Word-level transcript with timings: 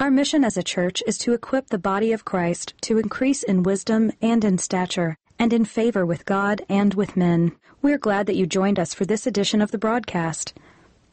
Our 0.00 0.10
mission 0.10 0.44
as 0.44 0.56
a 0.56 0.62
church 0.62 1.02
is 1.06 1.16
to 1.18 1.34
equip 1.34 1.68
the 1.68 1.78
body 1.78 2.12
of 2.12 2.24
Christ 2.24 2.74
to 2.82 2.98
increase 2.98 3.44
in 3.44 3.62
wisdom 3.62 4.10
and 4.20 4.44
in 4.44 4.58
stature, 4.58 5.16
and 5.38 5.52
in 5.52 5.64
favor 5.64 6.04
with 6.04 6.26
God 6.26 6.62
and 6.68 6.92
with 6.94 7.16
men. 7.16 7.52
We're 7.80 7.98
glad 7.98 8.26
that 8.26 8.34
you 8.34 8.44
joined 8.44 8.80
us 8.80 8.92
for 8.92 9.04
this 9.04 9.26
edition 9.26 9.62
of 9.62 9.70
the 9.70 9.78
broadcast. 9.78 10.52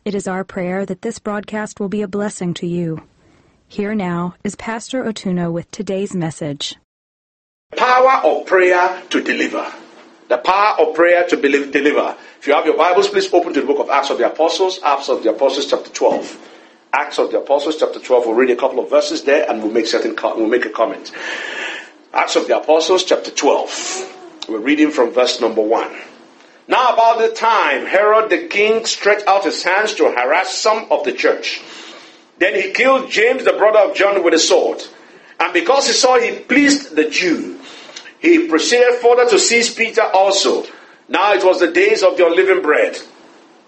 It 0.03 0.16
is 0.16 0.27
our 0.27 0.44
prayer 0.44 0.84
that 0.88 1.03
this 1.03 1.20
broadcast 1.20 1.80
will 1.80 1.89
be 1.89 2.02
a 2.02 2.08
blessing 2.08 2.55
to 2.55 2.67
you. 2.67 3.03
Here 3.67 3.94
now 3.94 4.34
is 4.44 4.55
Pastor 4.55 5.03
Otuno 5.03 5.52
with 5.52 5.70
today's 5.70 6.16
message. 6.16 6.75
Power 7.77 8.25
of 8.25 8.48
prayer 8.48 9.03
to 9.11 9.22
deliver. 9.22 9.72
The 10.27 10.39
power 10.39 10.81
of 10.81 10.95
prayer 10.95 11.27
to 11.27 11.36
deliver. 11.38 12.17
If 12.39 12.48
you 12.48 12.53
have 12.53 12.66
your 12.66 12.77
Bibles, 12.77 13.09
please 13.09 13.31
open 13.31 13.53
to 13.53 13.61
the 13.61 13.67
book 13.67 13.80
of 13.80 13.91
Acts 13.91 14.09
of 14.09 14.17
the 14.17 14.25
Apostles, 14.25 14.80
Acts 14.84 15.08
of 15.08 15.22
the 15.22 15.30
Apostles, 15.30 15.67
chapter 15.67 15.91
12. 15.91 16.48
Acts 16.94 17.20
of 17.20 17.31
the 17.31 17.40
Apostles, 17.40 17.77
chapter 17.77 18.00
12. 18.00 18.26
We'll 18.26 18.36
read 18.36 18.50
a 18.50 18.55
couple 18.55 18.80
of 18.80 18.90
verses 18.90 19.23
there 19.23 19.50
and 19.50 19.63
we'll 19.63 19.72
make 19.72 19.88
certain 19.88 20.13
we'll 20.22 20.48
make 20.48 20.66
a 20.66 20.70
comment. 20.70 21.12
Acts 22.14 22.36
of 22.36 22.48
the 22.48 22.58
Apostles, 22.58 23.05
chapter 23.05 23.31
12. 23.31 24.45
We're 24.50 24.59
reading 24.59 24.92
from 24.92 25.12
verse 25.12 25.39
number 25.39 25.62
1. 25.62 25.89
Now 26.67 26.94
about 26.94 27.19
the 27.19 27.30
time 27.30 27.86
Herod 27.86 28.30
the 28.30 28.47
king 28.47 28.86
stretched 28.86 29.25
out 29.25 29.45
his 29.45 29.64
hands 29.64 29.94
to 29.95 30.06
harass 30.06 30.53
some 30.53 30.88
of 30.92 31.06
the 31.06 31.14
church. 31.14 31.62
Then 32.39 32.56
he 32.56 32.72
killed 32.72 33.09
James, 33.09 33.45
the 33.45 33.53
brother 33.53 33.80
of 33.80 33.95
John, 33.95 34.22
with 34.23 34.34
a 34.34 34.39
sword. 34.39 34.84
And 35.39 35.53
because 35.53 35.88
he 35.88 35.94
saw 35.94 36.19
he 36.19 36.39
pleased 36.39 36.95
the 36.95 37.09
Jew, 37.09 37.59
he 38.19 38.47
proceeded 38.47 38.95
further 38.95 39.30
to 39.30 39.39
seize 39.39 39.73
Peter 39.73 40.03
also. 40.03 40.66
Now 41.08 41.34
it 41.34 41.44
was 41.44 41.59
the 41.59 41.72
days 41.72 42.03
of 42.03 42.17
the 42.17 42.25
unleavened 42.25 42.64
bread. 42.64 42.97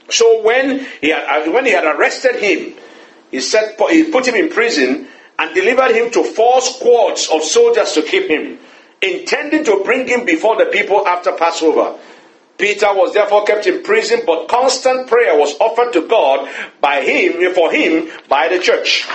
So 0.09 0.41
when 0.41 0.85
he 1.01 1.09
had, 1.09 1.47
uh, 1.47 1.51
when 1.51 1.65
he 1.65 1.71
had 1.71 1.85
arrested 1.85 2.35
him, 2.35 2.75
he, 3.33 3.41
set, 3.41 3.79
he 3.89 4.11
put 4.11 4.27
him 4.27 4.35
in 4.35 4.49
prison 4.49 5.07
and 5.39 5.55
delivered 5.55 5.89
him 5.95 6.11
to 6.11 6.23
four 6.23 6.61
squads 6.61 7.27
of 7.33 7.41
soldiers 7.41 7.93
to 7.93 8.03
keep 8.03 8.27
him, 8.27 8.59
intending 9.01 9.63
to 9.65 9.81
bring 9.83 10.07
him 10.07 10.23
before 10.23 10.55
the 10.55 10.67
people 10.67 11.07
after 11.07 11.31
Passover. 11.31 11.97
Peter 12.59 12.93
was 12.93 13.15
therefore 13.15 13.43
kept 13.43 13.65
in 13.65 13.81
prison, 13.81 14.21
but 14.27 14.47
constant 14.47 15.07
prayer 15.07 15.35
was 15.35 15.55
offered 15.59 15.91
to 15.93 16.07
God 16.07 16.47
by 16.79 17.01
him 17.01 17.51
for 17.55 17.71
him 17.71 18.11
by 18.29 18.47
the 18.49 18.59
church. 18.59 19.07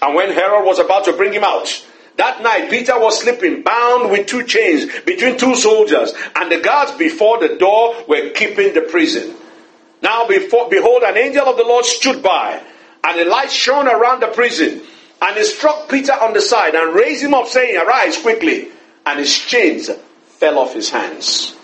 And 0.00 0.14
when 0.14 0.32
Herod 0.32 0.64
was 0.64 0.78
about 0.78 1.04
to 1.04 1.12
bring 1.12 1.34
him 1.34 1.44
out, 1.44 1.68
that 2.16 2.40
night 2.42 2.70
Peter 2.70 2.98
was 2.98 3.20
sleeping, 3.20 3.62
bound 3.62 4.10
with 4.10 4.26
two 4.26 4.44
chains 4.44 4.86
between 5.02 5.36
two 5.36 5.54
soldiers, 5.56 6.14
and 6.34 6.50
the 6.50 6.60
guards 6.60 6.92
before 6.92 7.38
the 7.38 7.56
door 7.56 8.02
were 8.08 8.30
keeping 8.30 8.72
the 8.72 8.80
prison. 8.80 9.36
Now 10.00 10.26
before, 10.26 10.70
behold, 10.70 11.02
an 11.02 11.18
angel 11.18 11.44
of 11.44 11.58
the 11.58 11.64
Lord 11.64 11.84
stood 11.84 12.22
by 12.22 12.62
and 13.06 13.20
a 13.20 13.30
light 13.30 13.50
shone 13.50 13.88
around 13.88 14.20
the 14.20 14.28
prison. 14.28 14.82
And 15.22 15.36
he 15.36 15.44
struck 15.44 15.88
Peter 15.88 16.12
on 16.12 16.34
the 16.34 16.42
side 16.42 16.74
and 16.74 16.94
raised 16.94 17.22
him 17.22 17.34
up, 17.34 17.48
saying, 17.48 17.76
Arise 17.76 18.20
quickly. 18.20 18.68
And 19.06 19.18
his 19.18 19.36
chains 19.38 19.88
fell 20.26 20.58
off 20.58 20.74
his 20.74 20.90
hands. 20.90 21.55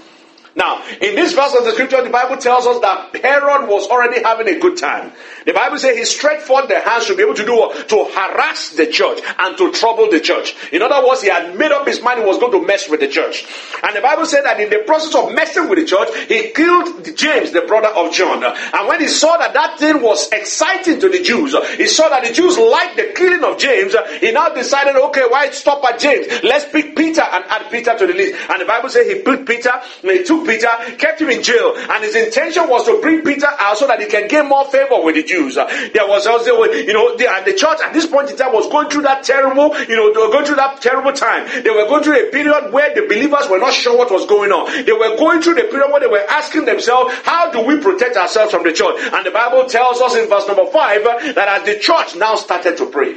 Now, 0.54 0.84
in 1.00 1.14
this 1.14 1.32
verse 1.32 1.54
of 1.54 1.64
the 1.64 1.72
scripture, 1.72 2.02
the 2.02 2.10
Bible 2.10 2.36
tells 2.36 2.66
us 2.66 2.80
that 2.80 3.16
Herod 3.22 3.68
was 3.68 3.88
already 3.88 4.22
having 4.22 4.48
a 4.48 4.58
good 4.58 4.76
time. 4.76 5.12
The 5.46 5.52
Bible 5.52 5.78
says 5.78 5.96
he 5.96 6.04
stretched 6.04 6.42
forth 6.42 6.68
the 6.68 6.78
hands 6.78 7.06
to 7.06 7.16
be 7.16 7.22
able 7.22 7.34
to 7.34 7.44
do 7.44 7.56
what? 7.56 7.88
To 7.88 8.04
harass 8.04 8.70
the 8.70 8.86
church 8.86 9.20
and 9.38 9.56
to 9.58 9.72
trouble 9.72 10.10
the 10.10 10.20
church. 10.20 10.54
In 10.72 10.82
other 10.82 11.06
words, 11.06 11.22
he 11.22 11.30
had 11.30 11.56
made 11.56 11.72
up 11.72 11.86
his 11.86 12.02
mind 12.02 12.20
he 12.20 12.26
was 12.26 12.38
going 12.38 12.52
to 12.52 12.66
mess 12.66 12.88
with 12.88 13.00
the 13.00 13.08
church. 13.08 13.44
And 13.82 13.96
the 13.96 14.00
Bible 14.00 14.26
said 14.26 14.44
that 14.44 14.60
in 14.60 14.70
the 14.70 14.84
process 14.86 15.14
of 15.14 15.34
messing 15.34 15.68
with 15.68 15.78
the 15.78 15.84
church, 15.84 16.08
he 16.28 16.50
killed 16.50 17.16
James, 17.16 17.52
the 17.52 17.62
brother 17.62 17.88
of 17.88 18.12
John. 18.12 18.44
And 18.44 18.88
when 18.88 19.00
he 19.00 19.08
saw 19.08 19.36
that 19.38 19.54
that 19.54 19.78
thing 19.78 20.02
was 20.02 20.30
exciting 20.30 21.00
to 21.00 21.08
the 21.08 21.22
Jews, 21.22 21.56
he 21.76 21.86
saw 21.86 22.08
that 22.10 22.24
the 22.24 22.32
Jews 22.32 22.58
liked 22.58 22.96
the 22.96 23.12
killing 23.16 23.42
of 23.42 23.58
James, 23.58 23.94
he 24.20 24.32
now 24.32 24.50
decided, 24.50 24.96
okay, 24.96 25.24
why 25.28 25.50
stop 25.50 25.82
at 25.84 25.98
James? 25.98 26.26
Let's 26.42 26.70
pick 26.70 26.94
Peter 26.94 27.22
and 27.22 27.44
add 27.48 27.70
Peter 27.70 27.96
to 27.96 28.06
the 28.06 28.12
list. 28.12 28.50
And 28.50 28.60
the 28.60 28.66
Bible 28.66 28.90
says 28.90 29.08
he 29.08 29.22
picked 29.22 29.46
Peter, 29.46 29.72
and 30.02 30.10
he 30.10 30.24
took 30.24 30.41
Peter, 30.46 30.68
kept 30.98 31.20
him 31.20 31.30
in 31.30 31.42
jail, 31.42 31.74
and 31.76 32.04
his 32.04 32.14
intention 32.14 32.68
was 32.68 32.84
to 32.86 33.00
bring 33.00 33.22
Peter 33.22 33.48
out 33.58 33.78
so 33.78 33.86
that 33.86 34.00
he 34.00 34.06
can 34.06 34.28
gain 34.28 34.48
more 34.48 34.64
favor 34.70 35.02
with 35.02 35.14
the 35.14 35.22
Jews. 35.22 35.54
There 35.54 36.06
was 36.06 36.26
also, 36.26 36.64
you 36.64 36.92
know, 36.92 37.16
the, 37.16 37.28
the 37.44 37.54
church 37.54 37.78
at 37.84 37.92
this 37.92 38.06
point 38.06 38.30
in 38.30 38.36
time 38.36 38.52
was 38.52 38.68
going 38.68 38.88
through 38.90 39.02
that 39.02 39.22
terrible, 39.24 39.76
you 39.88 39.96
know, 39.96 40.12
they 40.12 40.20
were 40.20 40.32
going 40.32 40.44
through 40.44 40.56
that 40.56 40.80
terrible 40.80 41.12
time. 41.12 41.46
They 41.62 41.70
were 41.70 41.86
going 41.86 42.02
through 42.02 42.28
a 42.28 42.30
period 42.30 42.72
where 42.72 42.94
the 42.94 43.02
believers 43.02 43.48
were 43.48 43.58
not 43.58 43.72
sure 43.72 43.96
what 43.96 44.10
was 44.10 44.26
going 44.26 44.52
on. 44.52 44.84
They 44.84 44.92
were 44.92 45.16
going 45.16 45.42
through 45.42 45.54
the 45.54 45.64
period 45.64 45.90
where 45.90 46.00
they 46.00 46.06
were 46.06 46.24
asking 46.28 46.64
themselves, 46.64 47.14
how 47.24 47.50
do 47.50 47.60
we 47.64 47.80
protect 47.80 48.16
ourselves 48.16 48.52
from 48.52 48.64
the 48.64 48.72
church? 48.72 48.96
And 49.12 49.26
the 49.26 49.30
Bible 49.30 49.66
tells 49.66 50.00
us 50.00 50.16
in 50.16 50.28
verse 50.28 50.46
number 50.46 50.66
five 50.70 51.04
that 51.04 51.48
as 51.48 51.66
the 51.66 51.78
church 51.78 52.16
now 52.16 52.34
started 52.36 52.76
to 52.78 52.86
pray, 52.86 53.16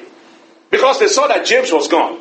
because 0.72 1.00
they 1.00 1.08
saw 1.08 1.28
that 1.28 1.46
James 1.46 1.72
was 1.72 1.88
gone. 1.88 2.20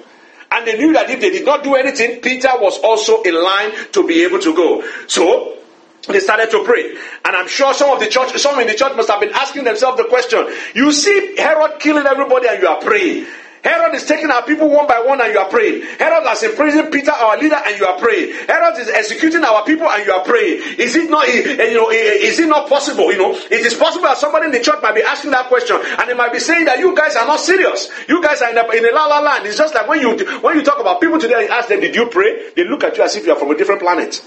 And 0.54 0.66
they 0.66 0.78
knew 0.78 0.92
that 0.92 1.10
if 1.10 1.20
they 1.20 1.30
did 1.30 1.44
not 1.44 1.64
do 1.64 1.74
anything, 1.74 2.20
Peter 2.20 2.50
was 2.60 2.78
also 2.78 3.22
in 3.22 3.34
line 3.34 3.72
to 3.92 4.06
be 4.06 4.22
able 4.22 4.38
to 4.38 4.54
go. 4.54 4.84
So 5.08 5.58
they 6.06 6.20
started 6.20 6.50
to 6.52 6.62
pray. 6.64 6.90
And 7.24 7.34
I'm 7.34 7.48
sure 7.48 7.74
some 7.74 7.90
of 7.90 7.98
the 7.98 8.06
church, 8.06 8.36
some 8.38 8.60
in 8.60 8.68
the 8.68 8.74
church 8.74 8.94
must 8.94 9.10
have 9.10 9.20
been 9.20 9.32
asking 9.34 9.64
themselves 9.64 9.98
the 9.98 10.04
question, 10.04 10.46
you 10.74 10.92
see 10.92 11.34
Herod 11.36 11.80
killing 11.80 12.06
everybody 12.06 12.46
and 12.48 12.62
you 12.62 12.68
are 12.68 12.80
praying. 12.80 13.26
Herod 13.64 13.94
is 13.94 14.04
taking 14.04 14.30
our 14.30 14.44
people 14.44 14.68
one 14.68 14.86
by 14.86 15.00
one 15.00 15.20
and 15.22 15.32
you 15.32 15.38
are 15.38 15.48
praying. 15.48 15.82
Herod 15.98 16.26
has 16.28 16.42
imprisoned 16.42 16.92
Peter, 16.92 17.10
our 17.10 17.38
leader, 17.38 17.56
and 17.56 17.78
you 17.80 17.86
are 17.86 17.98
praying. 17.98 18.34
Herod 18.46 18.78
is 18.78 18.88
executing 18.90 19.42
our 19.42 19.64
people 19.64 19.88
and 19.88 20.04
you 20.04 20.12
are 20.12 20.22
praying. 20.22 20.76
Is 20.78 20.94
it 20.94 21.08
not, 21.08 21.26
eh, 21.26 21.56
eh, 21.58 21.68
you 21.72 21.74
know, 21.74 21.88
eh, 21.88 22.28
is 22.28 22.38
it 22.38 22.46
not 22.46 22.68
possible? 22.68 23.10
You 23.10 23.18
know, 23.18 23.34
it 23.34 23.64
is 23.64 23.72
possible 23.72 24.04
that 24.04 24.18
somebody 24.18 24.46
in 24.46 24.52
the 24.52 24.60
church 24.60 24.82
might 24.82 24.94
be 24.94 25.02
asking 25.02 25.30
that 25.30 25.46
question 25.48 25.78
and 25.80 26.08
they 26.08 26.14
might 26.14 26.32
be 26.32 26.40
saying 26.40 26.66
that 26.66 26.78
you 26.78 26.94
guys 26.94 27.16
are 27.16 27.26
not 27.26 27.40
serious. 27.40 27.88
You 28.06 28.22
guys 28.22 28.42
are 28.42 28.50
in 28.50 28.58
a, 28.58 28.68
in 28.70 28.84
a 28.84 28.92
la 28.94 29.06
la 29.06 29.20
land. 29.20 29.46
It's 29.46 29.56
just 29.56 29.74
like 29.74 29.88
when 29.88 30.00
you, 30.00 30.12
when 30.40 30.56
you 30.56 30.62
talk 30.62 30.78
about 30.78 31.00
people 31.00 31.18
today 31.18 31.44
and 31.44 31.50
ask 31.50 31.68
them, 31.68 31.80
did 31.80 31.94
you 31.94 32.06
pray? 32.06 32.50
They 32.54 32.64
look 32.64 32.84
at 32.84 32.98
you 32.98 33.02
as 33.02 33.16
if 33.16 33.24
you 33.24 33.32
are 33.32 33.38
from 33.38 33.50
a 33.50 33.56
different 33.56 33.80
planet. 33.80 34.20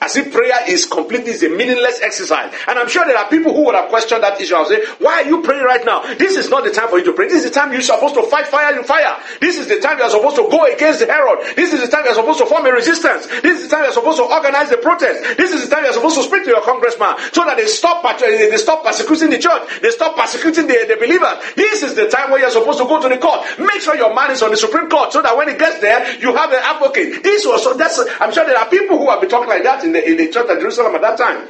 As 0.00 0.14
if 0.16 0.30
prayer 0.30 0.60
is 0.68 0.84
completely 0.84 1.32
is 1.32 1.42
a 1.42 1.48
meaningless 1.48 2.00
exercise. 2.02 2.52
And 2.68 2.78
I'm 2.78 2.88
sure 2.88 3.06
there 3.06 3.16
are 3.16 3.28
people 3.28 3.54
who 3.54 3.64
would 3.64 3.74
have 3.74 3.88
questioned 3.88 4.22
that 4.22 4.38
issue 4.40 4.56
say, 4.66 4.84
Why 4.98 5.22
are 5.22 5.28
you 5.28 5.40
praying 5.42 5.64
right 5.64 5.84
now? 5.84 6.02
This 6.14 6.36
is 6.36 6.50
not 6.50 6.64
the 6.64 6.70
time 6.70 6.88
for 6.88 6.98
you 6.98 7.04
to 7.06 7.12
pray. 7.12 7.28
This 7.28 7.44
is 7.44 7.50
the 7.50 7.54
time 7.54 7.72
you're 7.72 7.80
supposed 7.80 8.14
to 8.14 8.22
fight 8.24 8.46
fire 8.46 8.76
in 8.76 8.84
fire. 8.84 9.16
This 9.40 9.56
is 9.56 9.68
the 9.68 9.80
time 9.80 9.98
you're 9.98 10.10
supposed 10.10 10.36
to 10.36 10.48
go 10.50 10.64
against 10.68 11.00
the 11.00 11.06
Herod. 11.06 11.56
This 11.56 11.72
is 11.72 11.80
the 11.80 11.88
time 11.88 12.04
you're 12.04 12.14
supposed 12.14 12.38
to 12.40 12.46
form 12.46 12.66
a 12.66 12.72
resistance. 12.72 13.26
This 13.40 13.62
is 13.62 13.68
the 13.68 13.76
time 13.76 13.84
you're 13.84 13.96
supposed 13.96 14.18
to 14.18 14.24
organize 14.24 14.68
the 14.68 14.76
protest. 14.76 15.36
This 15.38 15.52
is 15.52 15.68
the 15.68 15.74
time 15.74 15.84
you're 15.84 15.96
supposed 15.96 16.16
to 16.16 16.24
speak 16.24 16.44
to 16.44 16.50
your 16.50 16.62
congressman 16.62 17.16
so 17.32 17.44
that 17.48 17.56
they 17.56 17.66
stop 17.66 18.04
eh, 18.04 18.50
they 18.52 18.60
stop 18.60 18.84
persecuting 18.84 19.30
the 19.30 19.38
church. 19.38 19.80
They 19.80 19.90
stop 19.90 20.16
persecuting 20.16 20.66
the, 20.68 20.84
the 20.92 20.96
believers. 21.00 21.40
This 21.56 21.82
is 21.82 21.94
the 21.94 22.08
time 22.12 22.30
where 22.30 22.40
you're 22.40 22.52
supposed 22.52 22.78
to 22.78 22.84
go 22.84 23.00
to 23.00 23.08
the 23.08 23.16
court. 23.16 23.48
Make 23.58 23.80
sure 23.80 23.96
your 23.96 24.12
man 24.14 24.30
is 24.30 24.42
on 24.42 24.50
the 24.50 24.60
Supreme 24.60 24.90
Court 24.90 25.12
so 25.12 25.22
that 25.22 25.36
when 25.36 25.48
it 25.48 25.58
gets 25.58 25.80
there, 25.80 26.04
you 26.20 26.36
have 26.36 26.52
an 26.52 26.60
advocate. 26.60 27.22
This 27.24 27.46
was 27.46 27.64
that's 27.80 27.96
I'm 28.20 28.32
sure 28.32 28.44
there 28.44 28.58
are 28.58 28.68
people 28.68 28.98
who 28.98 29.08
have 29.08 29.20
been 29.20 29.30
talking 29.30 29.48
like 29.48 29.64
that 29.64 29.85
in 29.86 29.92
the, 29.92 30.10
in 30.10 30.16
the 30.16 30.28
church 30.30 30.48
at 30.50 30.60
Jerusalem 30.60 30.94
at 30.94 31.00
that 31.02 31.18
time. 31.18 31.48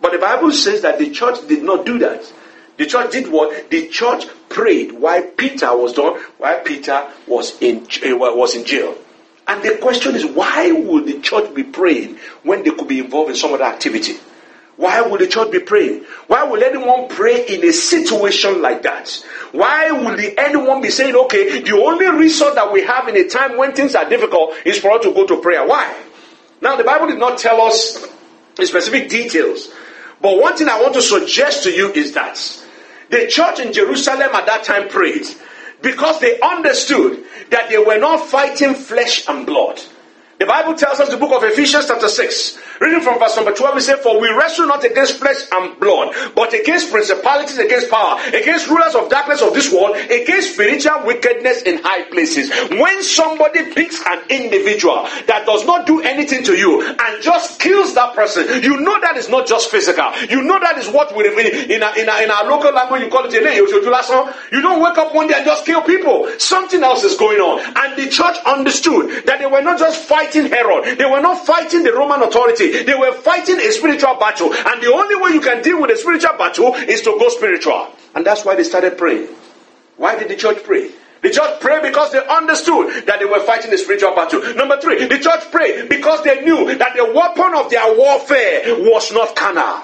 But 0.00 0.12
the 0.12 0.18
Bible 0.18 0.52
says 0.52 0.82
that 0.82 0.98
the 0.98 1.10
church 1.10 1.46
did 1.46 1.62
not 1.62 1.84
do 1.86 1.98
that. 1.98 2.32
The 2.76 2.86
church 2.86 3.10
did 3.10 3.28
what? 3.28 3.70
The 3.70 3.88
church 3.88 4.26
prayed 4.48 4.92
while 4.92 5.22
Peter 5.22 5.76
was 5.76 5.92
done, 5.94 6.20
while 6.38 6.60
Peter 6.60 7.10
was 7.26 7.60
in, 7.60 7.86
eh, 8.02 8.12
was 8.12 8.54
in 8.54 8.64
jail. 8.64 8.96
And 9.48 9.62
the 9.62 9.76
question 9.78 10.14
is, 10.14 10.24
why 10.24 10.70
would 10.70 11.06
the 11.06 11.20
church 11.20 11.54
be 11.54 11.64
praying 11.64 12.18
when 12.42 12.62
they 12.62 12.70
could 12.70 12.86
be 12.86 13.00
involved 13.00 13.30
in 13.30 13.36
some 13.36 13.52
other 13.52 13.64
activity? 13.64 14.16
Why 14.76 15.00
would 15.00 15.20
the 15.20 15.26
church 15.26 15.50
be 15.50 15.58
praying? 15.58 16.04
Why 16.28 16.44
would 16.44 16.62
anyone 16.62 17.08
pray 17.08 17.44
in 17.46 17.64
a 17.64 17.72
situation 17.72 18.62
like 18.62 18.82
that? 18.82 19.10
Why 19.50 19.90
would 19.90 20.20
anyone 20.38 20.80
be 20.80 20.90
saying, 20.90 21.16
okay, 21.16 21.62
the 21.62 21.72
only 21.72 22.06
resource 22.06 22.54
that 22.54 22.72
we 22.72 22.82
have 22.82 23.08
in 23.08 23.16
a 23.16 23.28
time 23.28 23.56
when 23.56 23.72
things 23.72 23.96
are 23.96 24.08
difficult 24.08 24.54
is 24.64 24.78
for 24.78 24.92
us 24.92 25.02
to 25.02 25.12
go 25.12 25.26
to 25.26 25.40
prayer? 25.40 25.66
Why? 25.66 25.92
Now, 26.60 26.76
the 26.76 26.84
Bible 26.84 27.06
did 27.06 27.18
not 27.18 27.38
tell 27.38 27.60
us 27.60 28.06
the 28.56 28.66
specific 28.66 29.08
details, 29.08 29.68
but 30.20 30.38
one 30.38 30.56
thing 30.56 30.68
I 30.68 30.80
want 30.80 30.94
to 30.94 31.02
suggest 31.02 31.62
to 31.64 31.70
you 31.70 31.92
is 31.92 32.12
that 32.14 32.38
the 33.10 33.26
church 33.26 33.60
in 33.60 33.72
Jerusalem 33.72 34.30
at 34.34 34.46
that 34.46 34.64
time 34.64 34.88
prayed 34.88 35.26
because 35.80 36.20
they 36.20 36.40
understood 36.40 37.24
that 37.50 37.70
they 37.70 37.78
were 37.78 37.98
not 37.98 38.26
fighting 38.26 38.74
flesh 38.74 39.28
and 39.28 39.46
blood. 39.46 39.80
The 40.38 40.46
Bible 40.46 40.74
tells 40.74 41.00
us 41.00 41.10
the 41.10 41.16
book 41.16 41.32
of 41.32 41.42
Ephesians 41.42 41.88
chapter 41.88 42.06
6, 42.06 42.58
reading 42.80 43.00
from 43.00 43.18
verse 43.18 43.34
number 43.34 43.50
12, 43.50 43.76
it 43.76 43.80
says, 43.80 43.98
For 44.04 44.20
we 44.20 44.30
wrestle 44.30 44.68
not 44.68 44.84
against 44.84 45.18
flesh 45.18 45.42
and 45.50 45.74
blood, 45.80 46.14
but 46.36 46.54
against 46.54 46.92
principalities, 46.92 47.58
against 47.58 47.90
power, 47.90 48.20
against 48.28 48.70
rulers 48.70 48.94
of 48.94 49.10
darkness 49.10 49.42
of 49.42 49.52
this 49.52 49.72
world, 49.72 49.96
against 49.96 50.54
spiritual 50.54 51.02
wickedness 51.04 51.62
in 51.62 51.82
high 51.82 52.04
places. 52.04 52.54
When 52.70 53.02
somebody 53.02 53.74
picks 53.74 53.98
an 54.06 54.22
individual 54.30 55.08
that 55.26 55.42
does 55.44 55.66
not 55.66 55.88
do 55.88 56.02
anything 56.02 56.44
to 56.44 56.56
you 56.56 56.86
and 56.86 57.20
just 57.20 57.58
kills 57.58 57.96
that 57.96 58.14
person, 58.14 58.62
you 58.62 58.78
know 58.78 59.00
that 59.00 59.16
is 59.16 59.28
not 59.28 59.48
just 59.48 59.72
physical. 59.72 60.06
You 60.30 60.42
know 60.42 60.60
that 60.60 60.78
is 60.78 60.88
what 60.88 61.16
we 61.16 61.26
in 61.26 61.82
our, 61.82 61.98
in 61.98 62.08
our, 62.08 62.22
in 62.22 62.30
our 62.30 62.48
local 62.48 62.72
language 62.72 63.02
you 63.02 63.10
call 63.10 63.24
it 63.24 63.34
a 63.34 63.40
day. 63.40 63.56
You 63.56 64.62
don't 64.62 64.80
wake 64.80 64.98
up 64.98 65.12
one 65.12 65.26
day 65.26 65.34
and 65.34 65.44
just 65.44 65.66
kill 65.66 65.82
people. 65.82 66.30
Something 66.38 66.84
else 66.84 67.02
is 67.02 67.16
going 67.16 67.40
on. 67.40 67.58
And 67.74 67.98
the 67.98 68.08
church 68.08 68.36
understood 68.46 69.26
that 69.26 69.40
they 69.40 69.46
were 69.46 69.62
not 69.62 69.80
just 69.80 70.04
fighting 70.04 70.27
Herod, 70.34 70.98
they 70.98 71.04
were 71.04 71.20
not 71.20 71.46
fighting 71.46 71.82
the 71.82 71.92
Roman 71.92 72.22
authority, 72.22 72.82
they 72.82 72.94
were 72.94 73.12
fighting 73.12 73.58
a 73.58 73.72
spiritual 73.72 74.14
battle. 74.16 74.52
And 74.52 74.82
the 74.82 74.92
only 74.92 75.16
way 75.16 75.30
you 75.30 75.40
can 75.40 75.62
deal 75.62 75.80
with 75.80 75.90
a 75.90 75.96
spiritual 75.96 76.36
battle 76.36 76.74
is 76.74 77.02
to 77.02 77.16
go 77.18 77.28
spiritual. 77.28 77.88
And 78.14 78.24
that's 78.24 78.44
why 78.44 78.54
they 78.54 78.64
started 78.64 78.96
praying. 78.98 79.28
Why 79.96 80.18
did 80.18 80.28
the 80.28 80.36
church 80.36 80.62
pray? 80.64 80.90
The 81.22 81.30
church 81.30 81.60
prayed 81.60 81.82
because 81.82 82.12
they 82.12 82.24
understood 82.24 83.06
that 83.06 83.18
they 83.18 83.24
were 83.24 83.40
fighting 83.40 83.72
a 83.72 83.78
spiritual 83.78 84.14
battle. 84.14 84.40
Number 84.54 84.80
three, 84.80 85.06
the 85.06 85.18
church 85.18 85.50
prayed 85.50 85.88
because 85.88 86.22
they 86.22 86.44
knew 86.44 86.76
that 86.78 86.94
the 86.94 87.12
weapon 87.12 87.54
of 87.56 87.70
their 87.70 87.96
warfare 87.96 88.76
was 88.78 89.12
not 89.12 89.34
carnal. 89.34 89.82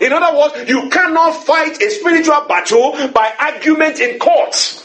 In 0.00 0.12
other 0.12 0.36
words, 0.36 0.68
you 0.68 0.90
cannot 0.90 1.32
fight 1.44 1.80
a 1.80 1.90
spiritual 1.90 2.44
battle 2.46 3.08
by 3.08 3.32
argument 3.40 4.00
in 4.00 4.18
courts. 4.18 4.83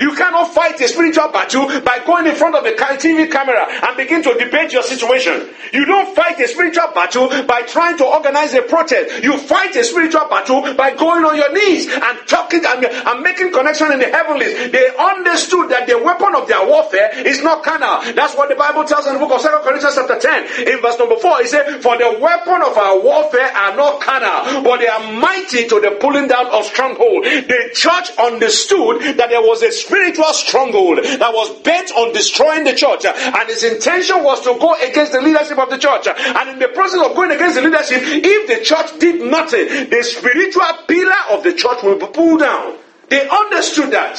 You 0.00 0.14
cannot 0.14 0.52
fight 0.52 0.80
a 0.80 0.88
spiritual 0.88 1.28
battle 1.28 1.66
by 1.80 2.02
going 2.04 2.26
in 2.26 2.34
front 2.34 2.54
of 2.54 2.64
a 2.64 2.72
TV 2.72 3.30
camera 3.30 3.66
and 3.68 3.96
begin 3.96 4.22
to 4.22 4.34
debate 4.34 4.72
your 4.72 4.82
situation. 4.82 5.48
You 5.72 5.84
don't 5.84 6.14
fight 6.14 6.38
a 6.40 6.48
spiritual 6.48 6.88
battle 6.94 7.28
by 7.44 7.62
trying 7.62 7.96
to 7.98 8.04
organize 8.04 8.54
a 8.54 8.62
protest. 8.62 9.22
You 9.22 9.38
fight 9.38 9.74
a 9.76 9.84
spiritual 9.84 10.28
battle 10.28 10.74
by 10.74 10.94
going 10.94 11.24
on 11.24 11.36
your 11.36 11.52
knees 11.52 11.88
and 11.92 12.18
talking 12.26 12.64
and, 12.66 12.84
and 12.84 13.22
making 13.22 13.52
connection 13.52 13.92
in 13.92 13.98
the 13.98 14.06
heavenlies. 14.06 14.70
They 14.70 14.94
understood 14.96 15.70
that 15.70 15.86
the 15.86 15.98
weapon 15.98 16.34
of 16.34 16.48
their 16.48 16.66
warfare 16.66 17.10
is 17.26 17.42
not 17.42 17.62
carnal. 17.62 18.12
That's 18.14 18.36
what 18.36 18.48
the 18.48 18.56
Bible 18.56 18.84
tells 18.84 19.06
in 19.06 19.14
the 19.14 19.18
book 19.18 19.32
of 19.32 19.42
2 19.42 19.48
Corinthians 19.64 19.94
chapter 19.94 20.18
10 20.18 20.68
in 20.68 20.80
verse 20.80 20.98
number 20.98 21.16
4. 21.16 21.42
It 21.42 21.48
says, 21.48 21.82
For 21.82 21.96
the 21.96 22.18
weapon 22.20 22.62
of 22.62 22.76
our 22.76 23.00
warfare 23.00 23.48
are 23.48 23.76
not 23.76 24.00
carnal, 24.00 24.62
but 24.62 24.78
they 24.78 24.88
are 24.88 25.12
mighty 25.12 25.68
to 25.68 25.80
the 25.80 25.98
pulling 26.00 26.28
down 26.28 26.46
of 26.48 26.64
stronghold. 26.64 27.24
The 27.24 27.70
church 27.74 28.10
understood 28.18 29.16
that 29.16 29.28
there 29.28 29.42
was 29.42 29.62
a 29.62 29.72
spiritual 29.86 30.32
stronghold 30.32 30.98
that 30.98 31.32
was 31.32 31.60
bent 31.62 31.90
on 31.92 32.12
destroying 32.12 32.64
the 32.64 32.74
church. 32.74 33.04
And 33.06 33.48
his 33.48 33.62
intention 33.62 34.22
was 34.22 34.40
to 34.42 34.58
go 34.58 34.74
against 34.82 35.12
the 35.12 35.20
leadership 35.20 35.58
of 35.58 35.70
the 35.70 35.78
church. 35.78 36.06
And 36.08 36.50
in 36.50 36.58
the 36.58 36.68
process 36.68 37.00
of 37.00 37.14
going 37.14 37.30
against 37.30 37.56
the 37.56 37.62
leadership, 37.62 38.02
if 38.02 38.48
the 38.48 38.64
church 38.64 38.98
did 38.98 39.22
nothing, 39.30 39.90
the 39.90 40.02
spiritual 40.02 40.66
pillar 40.88 41.22
of 41.30 41.42
the 41.44 41.54
church 41.54 41.82
will 41.82 41.98
be 41.98 42.06
pulled 42.06 42.40
down. 42.40 42.76
They 43.08 43.28
understood 43.28 43.92
that. 43.92 44.18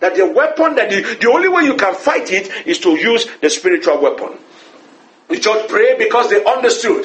That 0.00 0.14
the 0.14 0.30
weapon, 0.30 0.76
that 0.76 0.90
the, 0.90 1.18
the 1.20 1.28
only 1.28 1.48
way 1.48 1.64
you 1.64 1.74
can 1.74 1.94
fight 1.94 2.30
it 2.30 2.68
is 2.68 2.78
to 2.80 2.90
use 2.90 3.26
the 3.40 3.50
spiritual 3.50 4.00
weapon. 4.00 4.38
The 5.28 5.40
church 5.40 5.68
prayed 5.68 5.98
because 5.98 6.30
they 6.30 6.44
understood 6.44 7.04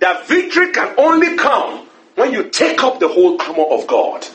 that 0.00 0.26
victory 0.26 0.72
can 0.72 0.94
only 0.96 1.36
come 1.36 1.86
when 2.14 2.32
you 2.32 2.48
take 2.48 2.82
up 2.82 2.98
the 3.00 3.08
whole 3.08 3.40
armor 3.42 3.64
of 3.64 3.86
God. 3.86 4.26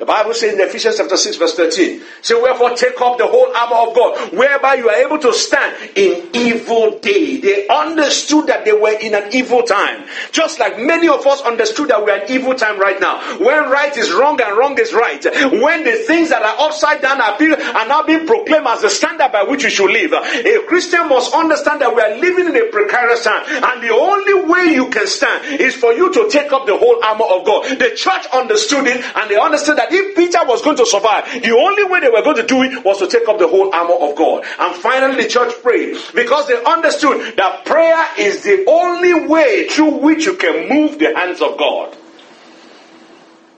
The 0.00 0.06
Bible 0.06 0.32
says 0.32 0.54
in 0.54 0.60
Ephesians 0.62 0.96
chapter 0.96 1.18
6, 1.18 1.36
verse 1.36 1.54
13, 1.56 2.00
say, 2.22 2.34
Wherefore 2.34 2.70
take 2.70 2.98
up 3.02 3.18
the 3.18 3.26
whole 3.26 3.54
armor 3.54 3.90
of 3.90 3.94
God, 3.94 4.32
whereby 4.32 4.76
you 4.76 4.88
are 4.88 4.96
able 4.96 5.18
to 5.18 5.34
stand 5.34 5.76
in 5.94 6.30
evil 6.32 6.98
day. 7.00 7.36
They 7.36 7.68
understood 7.68 8.46
that 8.46 8.64
they 8.64 8.72
were 8.72 8.96
in 8.98 9.14
an 9.14 9.28
evil 9.34 9.62
time. 9.62 10.06
Just 10.32 10.58
like 10.58 10.80
many 10.80 11.06
of 11.06 11.26
us 11.26 11.42
understood 11.42 11.88
that 11.88 12.02
we 12.02 12.10
are 12.10 12.24
in 12.24 12.32
evil 12.32 12.54
time 12.54 12.80
right 12.80 12.98
now. 12.98 13.20
When 13.44 13.68
right 13.68 13.94
is 13.94 14.10
wrong 14.10 14.40
and 14.40 14.56
wrong 14.56 14.78
is 14.78 14.94
right. 14.94 15.22
When 15.22 15.84
the 15.84 16.02
things 16.06 16.30
that 16.30 16.40
are 16.40 16.66
upside 16.66 17.02
down 17.02 17.20
are, 17.20 17.38
being, 17.38 17.52
are 17.52 17.86
now 17.86 18.02
being 18.02 18.26
proclaimed 18.26 18.68
as 18.68 18.80
the 18.80 18.88
standard 18.88 19.30
by 19.32 19.42
which 19.42 19.64
we 19.64 19.70
should 19.70 19.90
live. 19.90 20.14
A 20.14 20.64
Christian 20.66 21.10
must 21.10 21.34
understand 21.34 21.82
that 21.82 21.94
we 21.94 22.00
are 22.00 22.16
living 22.16 22.46
in 22.46 22.56
a 22.56 22.70
precarious 22.72 23.22
time. 23.22 23.44
And 23.46 23.82
the 23.82 23.92
only 23.92 24.48
way 24.48 24.72
you 24.72 24.88
can 24.88 25.06
stand 25.06 25.60
is 25.60 25.76
for 25.76 25.92
you 25.92 26.10
to 26.14 26.30
take 26.30 26.52
up 26.52 26.64
the 26.64 26.78
whole 26.78 27.04
armor 27.04 27.26
of 27.26 27.44
God. 27.44 27.78
The 27.78 27.92
church 27.94 28.24
understood 28.32 28.86
it 28.86 29.04
and 29.04 29.30
they 29.30 29.36
understood 29.36 29.76
that 29.76 29.89
if 29.92 30.16
Peter 30.16 30.44
was 30.44 30.62
going 30.62 30.76
to 30.76 30.86
survive, 30.86 31.24
the 31.42 31.56
only 31.56 31.84
way 31.84 32.00
they 32.00 32.08
were 32.08 32.22
going 32.22 32.36
to 32.36 32.46
do 32.46 32.62
it 32.62 32.84
was 32.84 32.98
to 32.98 33.06
take 33.06 33.28
up 33.28 33.38
the 33.38 33.48
whole 33.48 33.74
armor 33.74 33.94
of 33.94 34.16
God. 34.16 34.44
And 34.58 34.74
finally, 34.76 35.22
the 35.22 35.28
church 35.28 35.52
prayed 35.62 35.96
because 36.14 36.48
they 36.48 36.62
understood 36.64 37.36
that 37.36 37.64
prayer 37.64 38.06
is 38.18 38.42
the 38.42 38.64
only 38.66 39.26
way 39.26 39.68
through 39.68 39.98
which 39.98 40.26
you 40.26 40.36
can 40.36 40.68
move 40.68 40.98
the 40.98 41.14
hands 41.14 41.40
of 41.40 41.58
God. 41.58 41.96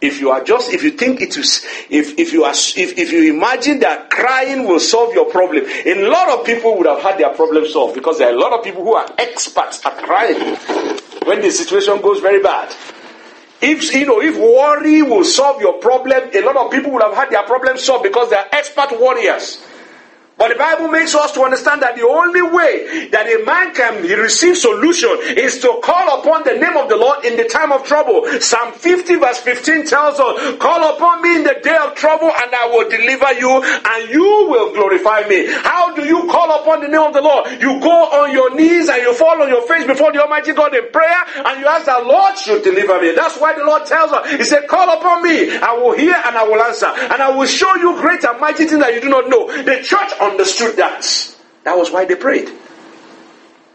If 0.00 0.20
you 0.20 0.31
are 0.31 0.43
just, 0.43 0.73
if 0.73 0.82
you 0.82 0.90
think 0.90 1.20
it 1.20 1.37
is, 1.37 1.64
if, 1.88 2.19
if 2.19 2.32
you 2.32 2.43
are, 2.43 2.50
if, 2.50 2.99
if 2.99 3.12
you 3.12 3.32
imagine 3.32 3.78
that 3.81 4.11
crying 4.11 4.67
will 4.67 4.81
solve 4.81 5.14
your 5.14 5.31
problem, 5.31 5.64
a 5.64 5.94
lot 6.08 6.28
of 6.28 6.44
people 6.44 6.76
would 6.76 6.87
have 6.87 7.00
had 7.00 7.19
their 7.19 7.31
problem 7.31 7.69
solved 7.69 7.94
because 7.94 8.19
there 8.19 8.28
are 8.28 8.35
a 8.35 8.38
lot 8.38 8.52
of 8.52 8.64
people 8.64 8.82
who 8.82 8.94
are 8.94 9.08
experts 9.17 9.85
at 9.87 9.96
crying 10.02 10.56
when 11.25 11.40
the 11.40 11.52
situation 11.52 12.00
goes 12.02 12.19
very 12.19 12.43
bad. 12.43 12.75
If 13.62 13.94
you 13.94 14.06
know, 14.06 14.20
if 14.20 14.37
worry 14.37 15.03
will 15.03 15.25
solve 15.25 15.61
your 15.61 15.75
problem, 15.75 16.31
a 16.35 16.41
lot 16.43 16.56
of 16.56 16.73
people 16.73 16.91
would 16.93 17.03
have 17.03 17.14
had 17.14 17.31
their 17.31 17.44
problem 17.44 17.79
solved 17.79 18.03
because 18.03 18.31
they 18.31 18.37
are 18.37 18.47
expert 18.50 18.99
warriors. 18.99 19.64
But 20.38 20.49
the 20.49 20.58
Bible 20.58 20.88
makes 20.88 21.14
us 21.14 21.32
to 21.32 21.43
understand 21.43 21.82
that 21.82 21.94
the 21.94 22.06
only 22.06 22.43
way 22.43 23.08
that 23.12 23.26
a 23.26 23.44
man 23.44 23.75
can 23.75 24.02
receive 24.02 24.56
solution 24.56 25.11
is 25.38 25.61
to 25.61 25.79
call 25.84 26.19
upon 26.20 26.43
the 26.44 26.55
name 26.55 26.76
of 26.76 26.88
the 26.88 26.96
Lord 26.96 27.25
in 27.25 27.37
the 27.37 27.44
time 27.44 27.70
of 27.70 27.84
trouble. 27.84 28.26
Psalm 28.40 28.73
50 28.73 29.17
verse 29.17 29.38
15 29.38 29.87
tells 29.87 30.19
us, 30.19 30.56
call 30.58 30.96
upon 30.96 31.23
me 31.23 31.37
in 31.37 31.44
the 31.44 31.61
day 31.62 31.76
of 31.76 31.94
trouble 31.94 32.26
and 32.26 32.50
I 32.55 32.67
will 32.73 32.88
deliver 32.88 33.32
you 33.38 33.62
and 33.62 34.11
you 34.11 34.25
will 34.50 34.73
glorify 34.73 35.23
me. 35.29 35.46
How 35.46 35.94
do 35.94 36.02
you 36.05 36.26
call 36.26 36.61
upon 36.61 36.81
the 36.81 36.88
name 36.88 37.02
of 37.02 37.12
the 37.12 37.23
Lord? 37.23 37.46
You 37.61 37.78
go 37.78 38.25
on 38.25 38.32
your 38.32 38.55
knees 38.55 38.88
and 38.88 39.00
you 39.02 39.14
fall 39.14 39.40
on 39.40 39.49
your 39.49 39.62
face 39.69 39.87
before 39.87 40.12
the 40.12 40.23
Almighty 40.23 40.52
God 40.55 40.75
in 40.75 40.90
prayer 40.90 41.23
and 41.44 41.61
you 41.61 41.67
ask 41.67 41.85
the 41.87 42.02
Lord 42.05 42.37
should 42.38 42.64
deliver 42.64 43.00
me. 43.00 43.12
That's 43.14 43.38
why 43.38 43.55
the 43.55 43.64
Lord 43.64 43.87
tells 43.87 44.11
us, 44.12 44.31
He 44.31 44.44
said, 44.44 44.67
call 44.67 44.90
upon 44.99 45.23
me. 45.23 45.56
I 45.58 45.73
will 45.75 45.96
hear 45.96 46.14
and 46.14 46.37
I 46.37 46.43
will 46.43 46.61
answer 46.62 46.87
and 46.87 47.23
I 47.23 47.31
will 47.31 47.46
show 47.46 47.75
you 47.76 48.00
great 48.00 48.25
and 48.25 48.40
mighty 48.40 48.64
things 48.64 48.81
that 48.81 48.94
you 48.94 49.00
do 49.00 49.08
not 49.08 49.28
know. 49.28 49.46
The 49.46 49.82
church 49.82 50.11
on 50.20 50.31
understood 50.32 50.76
that. 50.76 51.05
That 51.64 51.76
was 51.76 51.90
why 51.90 52.05
they 52.05 52.17
prayed. 52.17 52.50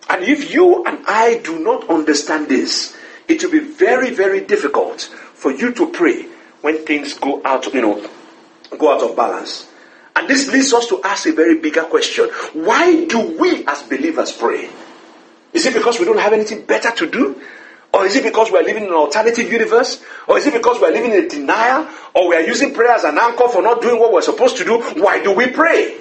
And 0.10 0.24
if 0.24 0.54
you 0.54 0.84
and 0.86 1.00
I 1.08 1.40
do 1.44 1.60
not 1.60 1.90
understand 1.90 2.48
this, 2.48 2.96
it 3.28 3.44
will 3.44 3.52
be 3.52 3.60
very, 3.60 4.10
very 4.12 4.42
difficult 4.42 5.02
for 5.34 5.52
you 5.52 5.72
to 5.74 5.92
pray 5.92 6.24
when 6.62 6.86
things 6.86 7.14
go 7.14 7.42
out, 7.46 7.72
you 7.74 7.82
know, 7.82 8.10
go 8.78 8.94
out 8.94 9.02
of 9.04 9.16
balance. 9.16 9.70
And 10.16 10.28
this 10.28 10.52
leads 10.52 10.74
us 10.74 10.88
to 10.88 11.02
ask 11.04 11.28
a 11.28 11.32
very 11.32 11.60
bigger 11.60 11.84
question. 11.84 12.30
Why 12.54 13.06
do 13.06 13.38
we 13.38 13.66
as 13.68 13.84
believers 13.84 14.32
pray? 14.32 14.70
Is 15.54 15.66
it 15.66 15.74
because 15.74 16.00
we 16.00 16.06
don't 16.06 16.20
have 16.20 16.34
anything 16.34 16.66
better 16.66 16.92
to 16.92 17.10
do? 17.10 17.40
Or 17.94 18.06
is 18.06 18.16
it 18.16 18.24
because 18.24 18.52
we 18.52 18.60
are 18.60 18.64
living 18.64 18.84
in 18.84 18.90
an 18.90 18.96
alternative 18.96 19.52
universe? 19.52 20.04
Or 20.28 20.38
is 20.38 20.46
it 20.48 20.54
because 20.54 20.80
we 20.80 20.88
are 20.88 20.92
living 20.92 21.12
in 21.12 21.26
a 21.26 21.30
denial? 21.30 21.88
Or 22.16 22.30
we 22.30 22.36
are 22.36 22.42
using 22.42 22.74
prayer 22.74 22.92
as 22.92 23.04
an 23.04 23.18
anchor 23.18 23.48
for 23.48 23.62
not 23.62 23.82
doing 23.82 24.00
what 24.00 24.12
we're 24.12 24.22
supposed 24.22 24.58
to 24.58 24.66
do? 24.66 24.82
Why 25.02 25.22
do 25.22 25.34
we 25.34 25.48
pray? 25.48 25.98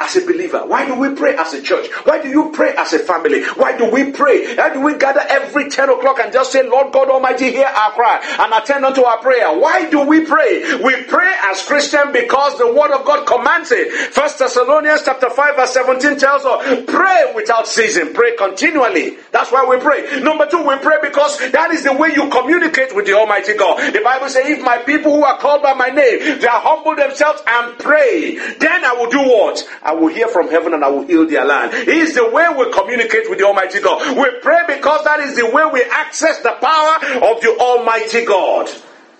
As 0.00 0.16
a 0.16 0.24
believer? 0.24 0.64
Why 0.66 0.86
do 0.86 0.94
we 0.98 1.14
pray 1.14 1.36
as 1.36 1.52
a 1.54 1.62
church? 1.62 1.88
Why 2.04 2.22
do 2.22 2.28
you 2.28 2.50
pray 2.52 2.74
as 2.76 2.92
a 2.92 2.98
family? 2.98 3.44
Why 3.56 3.76
do 3.76 3.90
we 3.90 4.12
pray? 4.12 4.54
Why 4.54 4.72
do 4.72 4.80
we 4.80 4.96
gather 4.96 5.22
every 5.28 5.68
10 5.68 5.90
o'clock 5.90 6.18
and 6.20 6.32
just 6.32 6.52
say, 6.52 6.68
Lord 6.68 6.92
God 6.92 7.10
Almighty, 7.10 7.50
hear 7.50 7.66
our 7.66 7.90
cry 7.92 8.22
and 8.38 8.52
attend 8.52 8.84
unto 8.84 9.02
our 9.02 9.18
prayer? 9.18 9.58
Why 9.58 9.90
do 9.90 10.06
we 10.06 10.24
pray? 10.24 10.76
We 10.82 11.02
pray 11.04 11.32
as 11.44 11.64
Christian 11.64 12.12
because 12.12 12.58
the 12.58 12.72
word 12.72 12.92
of 12.92 13.04
God 13.04 13.26
commands 13.26 13.72
it. 13.72 13.92
First 14.12 14.38
Thessalonians 14.38 15.02
chapter 15.04 15.30
5 15.30 15.56
verse 15.56 15.72
17 15.72 16.18
tells 16.18 16.44
us, 16.44 16.84
pray 16.86 17.32
without 17.34 17.66
ceasing, 17.66 18.14
pray 18.14 18.36
continually. 18.36 19.16
That's 19.32 19.50
why 19.50 19.66
we 19.66 19.78
pray. 19.78 20.20
Number 20.20 20.46
two, 20.46 20.66
we 20.66 20.76
pray 20.78 20.98
because 21.02 21.38
that 21.50 21.70
is 21.72 21.84
the 21.84 21.92
way 21.92 22.10
you 22.14 22.28
communicate 22.30 22.94
with 22.94 23.06
the 23.06 23.14
Almighty 23.14 23.54
God. 23.56 23.92
The 23.92 24.00
Bible 24.00 24.28
says, 24.28 24.46
if 24.46 24.62
my 24.62 24.78
people 24.78 25.12
who 25.12 25.24
are 25.24 25.38
called 25.38 25.62
by 25.62 25.74
my 25.74 25.88
name, 25.88 26.40
they 26.40 26.46
humble 26.48 26.94
themselves 26.94 27.42
and 27.46 27.78
pray, 27.78 28.38
then 28.58 28.84
I 28.84 28.92
will 28.92 29.10
do 29.10 29.18
what? 29.18 29.68
I 29.88 29.92
will 29.94 30.08
hear 30.08 30.28
from 30.28 30.48
heaven 30.50 30.74
and 30.74 30.84
I 30.84 30.88
will 30.90 31.06
heal 31.06 31.26
their 31.26 31.46
land. 31.46 31.72
Is 31.88 32.14
the 32.14 32.28
way 32.30 32.44
we 32.58 32.70
communicate 32.72 33.30
with 33.30 33.38
the 33.38 33.46
Almighty 33.46 33.80
God. 33.80 34.18
We 34.18 34.38
pray 34.42 34.64
because 34.68 35.02
that 35.04 35.20
is 35.20 35.34
the 35.34 35.46
way 35.46 35.64
we 35.72 35.82
access 35.82 36.42
the 36.42 36.52
power 36.60 36.96
of 37.32 37.40
the 37.40 37.56
Almighty 37.58 38.26
God. 38.26 38.68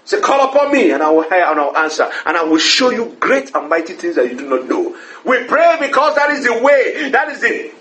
Say, 0.04 0.20
call 0.20 0.50
upon 0.50 0.70
me 0.70 0.90
and 0.90 1.02
I 1.02 1.10
will 1.10 1.22
hear 1.22 1.42
and 1.42 1.58
I 1.58 1.64
will 1.64 1.76
answer. 1.76 2.10
And 2.26 2.36
I 2.36 2.42
will 2.42 2.58
show 2.58 2.90
you 2.90 3.16
great 3.18 3.54
and 3.54 3.70
mighty 3.70 3.94
things 3.94 4.16
that 4.16 4.30
you 4.30 4.36
do 4.36 4.46
not 4.46 4.68
know. 4.68 4.94
We 5.24 5.44
pray 5.44 5.76
because 5.80 6.14
that 6.16 6.28
is 6.30 6.44
the 6.44 6.62
way, 6.62 7.10
that 7.12 7.30
is 7.30 7.40
the 7.40 7.72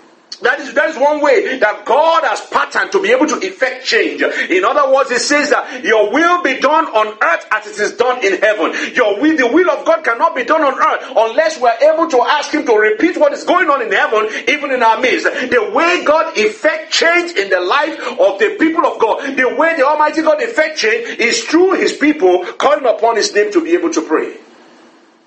That 0.42 0.60
is, 0.60 0.72
that 0.74 0.90
is 0.90 0.96
one 0.96 1.20
way 1.20 1.58
that 1.58 1.84
God 1.84 2.22
has 2.22 2.40
patterned 2.46 2.92
to 2.92 3.02
be 3.02 3.10
able 3.10 3.26
to 3.26 3.38
effect 3.44 3.84
change. 3.84 4.22
In 4.22 4.64
other 4.64 4.92
words, 4.92 5.10
it 5.10 5.20
says 5.20 5.50
that 5.50 5.82
your 5.82 6.12
will 6.12 6.42
be 6.44 6.60
done 6.60 6.86
on 6.86 7.08
earth 7.20 7.46
as 7.50 7.66
it 7.66 7.82
is 7.82 7.96
done 7.96 8.24
in 8.24 8.40
heaven. 8.40 8.72
Your 8.94 9.20
will, 9.20 9.36
the 9.36 9.48
will 9.48 9.68
of 9.68 9.84
God 9.84 10.04
cannot 10.04 10.36
be 10.36 10.44
done 10.44 10.62
on 10.62 10.74
earth 10.78 11.12
unless 11.16 11.60
we're 11.60 11.76
able 11.82 12.08
to 12.10 12.22
ask 12.22 12.52
Him 12.54 12.64
to 12.66 12.74
repeat 12.74 13.16
what 13.16 13.32
is 13.32 13.42
going 13.42 13.68
on 13.68 13.82
in 13.82 13.90
heaven, 13.90 14.28
even 14.48 14.70
in 14.70 14.82
our 14.82 15.00
midst. 15.00 15.24
The 15.24 15.72
way 15.74 16.04
God 16.04 16.38
effect 16.38 16.92
change 16.92 17.32
in 17.32 17.50
the 17.50 17.60
life 17.60 17.98
of 18.20 18.38
the 18.38 18.56
people 18.60 18.86
of 18.86 19.00
God, 19.00 19.36
the 19.36 19.56
way 19.56 19.74
the 19.76 19.86
Almighty 19.86 20.22
God 20.22 20.40
effect 20.40 20.78
change 20.78 21.18
is 21.18 21.42
through 21.44 21.74
His 21.80 21.96
people 21.96 22.44
calling 22.58 22.86
upon 22.86 23.16
His 23.16 23.34
name 23.34 23.50
to 23.52 23.64
be 23.64 23.72
able 23.72 23.90
to 23.90 24.02
pray. 24.02 24.36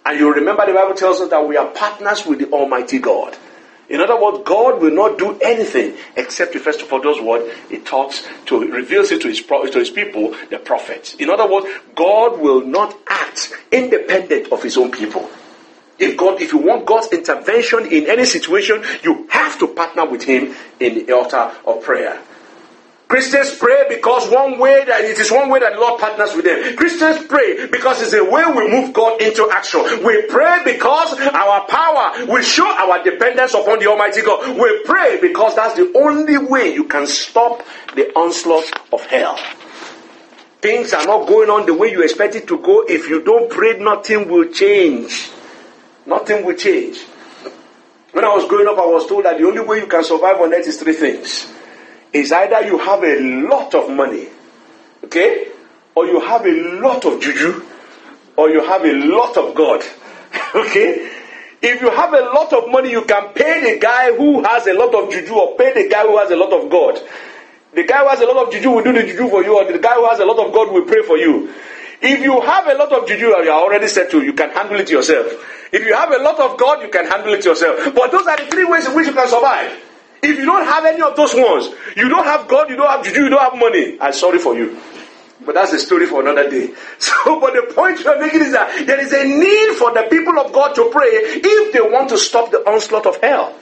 And 0.05 0.17
you 0.17 0.34
remember 0.34 0.65
the 0.65 0.74
Bible 0.74 0.96
tells 0.96 1.20
us 1.20 1.29
that 1.29 1.46
we 1.46 1.58
are 1.58 1.67
partners 1.67 2.25
with 2.25 2.39
the 2.39 2.50
Almighty 2.51 3.00
God. 3.00 3.38
In 3.92 4.00
other 4.00 4.20
words, 4.20 4.40
God 4.46 4.82
will 4.82 4.92
not 4.92 5.18
do 5.18 5.38
anything 5.42 5.98
except 6.16 6.54
He 6.54 6.60
first 6.60 6.82
of 6.82 6.92
all 6.92 7.02
does 7.02 7.20
what 7.20 7.46
He 7.70 7.78
talks 7.78 8.26
to, 8.46 8.60
reveals 8.72 9.12
it 9.12 9.22
to 9.22 9.28
His, 9.28 9.42
to 9.42 9.80
his 9.80 9.90
people, 9.90 10.34
the 10.50 10.60
prophets. 10.60 11.16
In 11.16 11.30
other 11.30 11.46
words, 11.52 11.68
God 11.94 12.40
will 12.40 12.62
not 12.62 12.98
act 13.08 13.54
independent 13.70 14.52
of 14.52 14.64
His 14.64 14.78
own 14.78 14.92
people. 14.92 15.30
If 16.00 16.16
God, 16.16 16.42
if 16.42 16.54
you 16.54 16.60
want 16.60 16.86
God's 16.86 17.10
intervention 17.10 17.86
in 17.92 18.10
any 18.10 18.26
situation, 18.26 18.84
you 19.04 19.28
have 19.30 19.60
to 19.60 19.68
partner 19.68 20.06
with 20.06 20.24
Him 20.24 20.56
in 20.80 21.06
the 21.06 21.12
altar 21.12 21.52
of 21.66 21.84
prayer. 21.84 22.20
Christians 23.12 23.58
pray 23.58 23.84
because 23.89 24.30
one 24.30 24.58
way 24.58 24.86
that 24.86 25.03
it 25.03 25.20
is 25.20 25.30
one 25.30 25.50
way 25.50 25.60
that 25.60 25.74
the 25.74 25.80
Lord 25.82 26.00
partners 26.00 26.34
with 26.34 26.46
them. 26.46 26.77
Christians 26.77 27.25
pray 27.27 27.68
because 27.68 28.01
it's 28.01 28.13
a 28.13 28.24
way 28.24 28.46
we 28.46 28.72
move 28.72 28.94
God 28.94 29.22
into 29.22 29.50
action. 29.51 29.84
We 30.06 30.27
pray 30.27 30.62
because 30.63 31.20
our 31.20 31.68
power 31.68 32.25
will 32.25 32.41
show 32.41 32.65
our 32.65 33.03
dependence 33.03 33.53
upon 33.53 33.80
the 33.80 33.88
Almighty 33.88 34.22
God. 34.22 34.58
We 34.58 34.84
pray 34.86 35.20
because 35.20 35.58
that's 35.58 35.75
the 35.75 35.91
only 35.94 36.38
way 36.38 36.74
you 36.74 36.86
can 36.86 37.06
stop 37.06 37.68
the 37.96 38.13
onslaught 38.15 38.72
of 38.94 39.06
hell. 39.08 39.38
Things 40.62 40.94
are 40.94 41.06
not 41.06 41.27
going 41.27 41.50
on 41.50 41.65
the 41.65 41.74
way 41.74 41.91
you 41.91 42.03
expect 42.03 42.36
it 42.36 42.48
to 42.48 42.60
go. 42.60 42.86
If 42.88 43.10
you 43.10 43.22
don't 43.25 43.51
pray, 43.51 43.77
nothing 43.77 44.30
will 44.30 44.50
change. 44.53 45.32
Nothing 46.06 46.46
will 46.46 46.56
change. 46.56 47.01
When 48.13 48.24
I 48.24 48.34
was 48.34 48.48
growing 48.48 48.70
up, 48.70 48.77
I 48.77 48.86
was 48.86 49.06
told 49.06 49.25
that 49.25 49.38
the 49.38 49.46
only 49.46 49.60
way 49.60 49.80
you 49.80 49.88
can 49.88 50.06
survive 50.06 50.39
on 50.39 50.53
earth 50.53 50.65
is 50.65 50.80
three 50.80 50.94
things 50.94 51.51
is 52.13 52.32
either 52.32 52.65
you 52.65 52.77
have 52.77 53.03
a 53.03 53.20
lot 53.48 53.74
of 53.75 53.89
money, 53.89 54.27
okay, 55.06 55.48
or 55.96 56.06
you 56.06 56.20
have 56.20 56.46
a 56.46 56.80
lot 56.80 57.06
of 57.06 57.22
juju, 57.22 57.63
or 58.38 58.50
you 58.50 58.63
have 58.63 58.84
a 58.86 58.94
lot 58.94 59.38
of 59.38 59.56
God, 59.56 59.84
okay. 60.56 61.10
If 61.63 61.80
you 61.80 61.91
have 61.91 62.12
a 62.13 62.22
lot 62.22 62.51
of 62.53 62.72
money, 62.72 62.89
you 62.89 63.06
can 63.06 63.34
pay 63.34 63.74
the 63.74 63.80
guy 63.80 64.12
who 64.15 64.44
has 64.44 64.65
a 64.65 64.74
lot 64.74 64.96
of 64.96 65.12
juju, 65.12 65.34
or 65.34 65.56
pay 65.58 65.74
the 65.74 65.88
guy 65.88 66.01
who 66.01 66.18
has 66.18 66.32
a 66.32 66.36
lot 66.36 66.51
of 66.51 66.72
God. 66.72 67.00
The 67.75 67.84
guy 67.84 68.00
who 68.00 68.10
has 68.10 68.20
a 68.20 68.25
lot 68.25 68.48
of 68.48 68.51
juju 68.51 68.72
will 68.72 68.84
do 68.84 68.91
the 68.91 69.03
juju 69.03 69.30
for 69.30 69.44
you, 69.44 69.56
or 69.56 69.72
the 69.72 69.77
guy 69.77 69.94
who 69.94 70.08
has 70.10 70.20
a 70.20 70.25
lot 70.25 70.39
of 70.44 70.51
God 70.51 70.74
will 70.74 70.86
pray 70.86 71.03
for 71.03 71.18
you. 71.18 71.53
If 72.01 72.20
you 72.22 72.41
have 72.41 72.65
a 72.65 72.74
lot 72.74 72.91
of 72.91 73.08
juju, 73.08 73.27
you 73.27 73.36
are 73.36 73.62
already 73.62 73.88
settled. 73.88 74.24
You 74.24 74.34
can 74.34 74.50
handle 74.50 74.80
it 74.80 74.89
yourself. 74.89 75.27
If 75.72 75.86
you 75.86 75.94
have 75.94 76.12
a 76.12 76.18
lot 76.18 76.39
of 76.39 76.58
God, 76.58 76.82
you 76.82 76.89
can 76.89 77.06
handle 77.06 77.32
it 77.32 77.46
yourself. 77.46 77.94
But 77.94 78.12
those 78.12 78.25
are 78.25 78.38
the 78.38 78.48
three 78.48 78.65
ways 78.65 78.88
in 78.88 78.96
which 78.96 79.06
you 79.06 79.13
can 79.13 79.27
survive. 79.27 79.72
If 80.24 80.38
you 80.38 80.46
don't 80.46 80.66
have 80.66 80.86
any 80.86 81.01
of 81.01 81.16
those 81.16 81.34
ones, 81.34 81.70
you 81.96 82.08
don't 82.08 82.25
have 82.25 82.48
God, 82.48 82.70
you 82.70 82.75
don't 82.75 82.90
have 82.90 83.04
juju, 83.04 83.24
you 83.24 83.30
don't 83.30 83.42
have 83.42 83.60
money. 83.60 83.98
I'm 84.00 84.13
sorry 84.13 84.38
for 84.40 84.56
you. 84.56 84.80
But 85.44 85.56
that's 85.56 85.74
a 85.74 85.80
story 85.80 86.06
for 86.06 86.22
another 86.22 86.50
day. 86.50 86.74
So, 87.00 87.40
but 87.40 87.54
the 87.54 87.74
point 87.74 88.00
you're 88.04 88.20
making 88.20 88.42
is 88.42 88.51
that 88.51 88.86
there 88.86 89.00
is 89.00 89.12
a 89.12 89.24
need 89.24 89.75
for 89.78 89.92
the 89.92 90.04
people 90.04 90.38
of 90.40 90.54
God 90.54 90.75
to 90.75 90.90
pray 90.92 91.10
if 91.10 91.74
they 91.74 91.82
want 91.82 92.10
to 92.10 92.18
stop 92.18 92.51
the 92.51 92.60
onslaught 92.60 93.08
of 93.08 93.20
hell. 93.22 93.56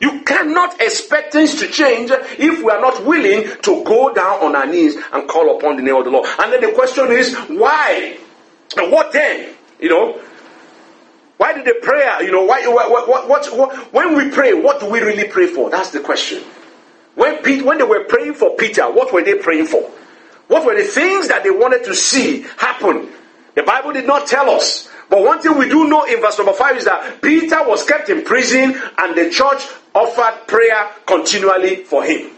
You 0.00 0.22
cannot 0.22 0.80
expect 0.80 1.32
things 1.32 1.54
to 1.60 1.68
change 1.68 2.10
if 2.10 2.62
we 2.62 2.70
are 2.70 2.80
not 2.80 3.04
willing 3.06 3.48
to 3.62 3.84
go 3.84 4.12
down 4.12 4.42
on 4.42 4.56
our 4.56 4.66
knees 4.66 4.96
and 5.12 5.28
call 5.28 5.56
upon 5.56 5.76
the 5.76 5.82
name 5.82 5.94
of 5.94 6.04
the 6.04 6.10
Lord. 6.10 6.28
And 6.38 6.52
then 6.52 6.60
the 6.60 6.72
question 6.72 7.10
is, 7.12 7.34
why? 7.48 8.18
And 8.76 8.90
what 8.90 9.12
then? 9.12 9.54
You 9.80 9.88
know, 9.88 10.20
why 11.36 11.52
did 11.52 11.64
they 11.64 11.74
pray? 11.82 12.08
You 12.20 12.32
know, 12.32 12.44
why, 12.44 12.66
what, 12.66 13.08
what, 13.08 13.28
what, 13.28 13.56
what, 13.56 13.92
when 13.92 14.16
we 14.16 14.30
pray, 14.30 14.54
what 14.54 14.80
do 14.80 14.90
we 14.90 15.00
really 15.00 15.28
pray 15.28 15.46
for? 15.46 15.70
That's 15.70 15.90
the 15.90 16.00
question. 16.00 16.42
When, 17.16 17.42
Pete, 17.42 17.64
when 17.64 17.78
they 17.78 17.84
were 17.84 18.04
praying 18.04 18.34
for 18.34 18.56
Peter, 18.56 18.90
what 18.90 19.12
were 19.12 19.22
they 19.22 19.36
praying 19.36 19.66
for? 19.66 19.82
What 20.48 20.64
were 20.64 20.76
the 20.76 20.84
things 20.84 21.28
that 21.28 21.42
they 21.42 21.50
wanted 21.50 21.84
to 21.84 21.94
see 21.94 22.42
happen? 22.58 23.08
The 23.54 23.62
Bible 23.62 23.92
did 23.92 24.06
not 24.06 24.26
tell 24.26 24.50
us. 24.50 24.88
But 25.08 25.22
one 25.22 25.40
thing 25.40 25.56
we 25.58 25.68
do 25.68 25.88
know 25.88 26.04
in 26.04 26.20
verse 26.20 26.38
number 26.38 26.52
5 26.52 26.76
is 26.76 26.84
that 26.86 27.22
Peter 27.22 27.62
was 27.66 27.84
kept 27.84 28.08
in 28.08 28.24
prison 28.24 28.80
and 28.98 29.16
the 29.16 29.30
church 29.30 29.66
offered 29.94 30.46
prayer 30.46 30.90
continually 31.06 31.84
for 31.84 32.02
him. 32.04 32.33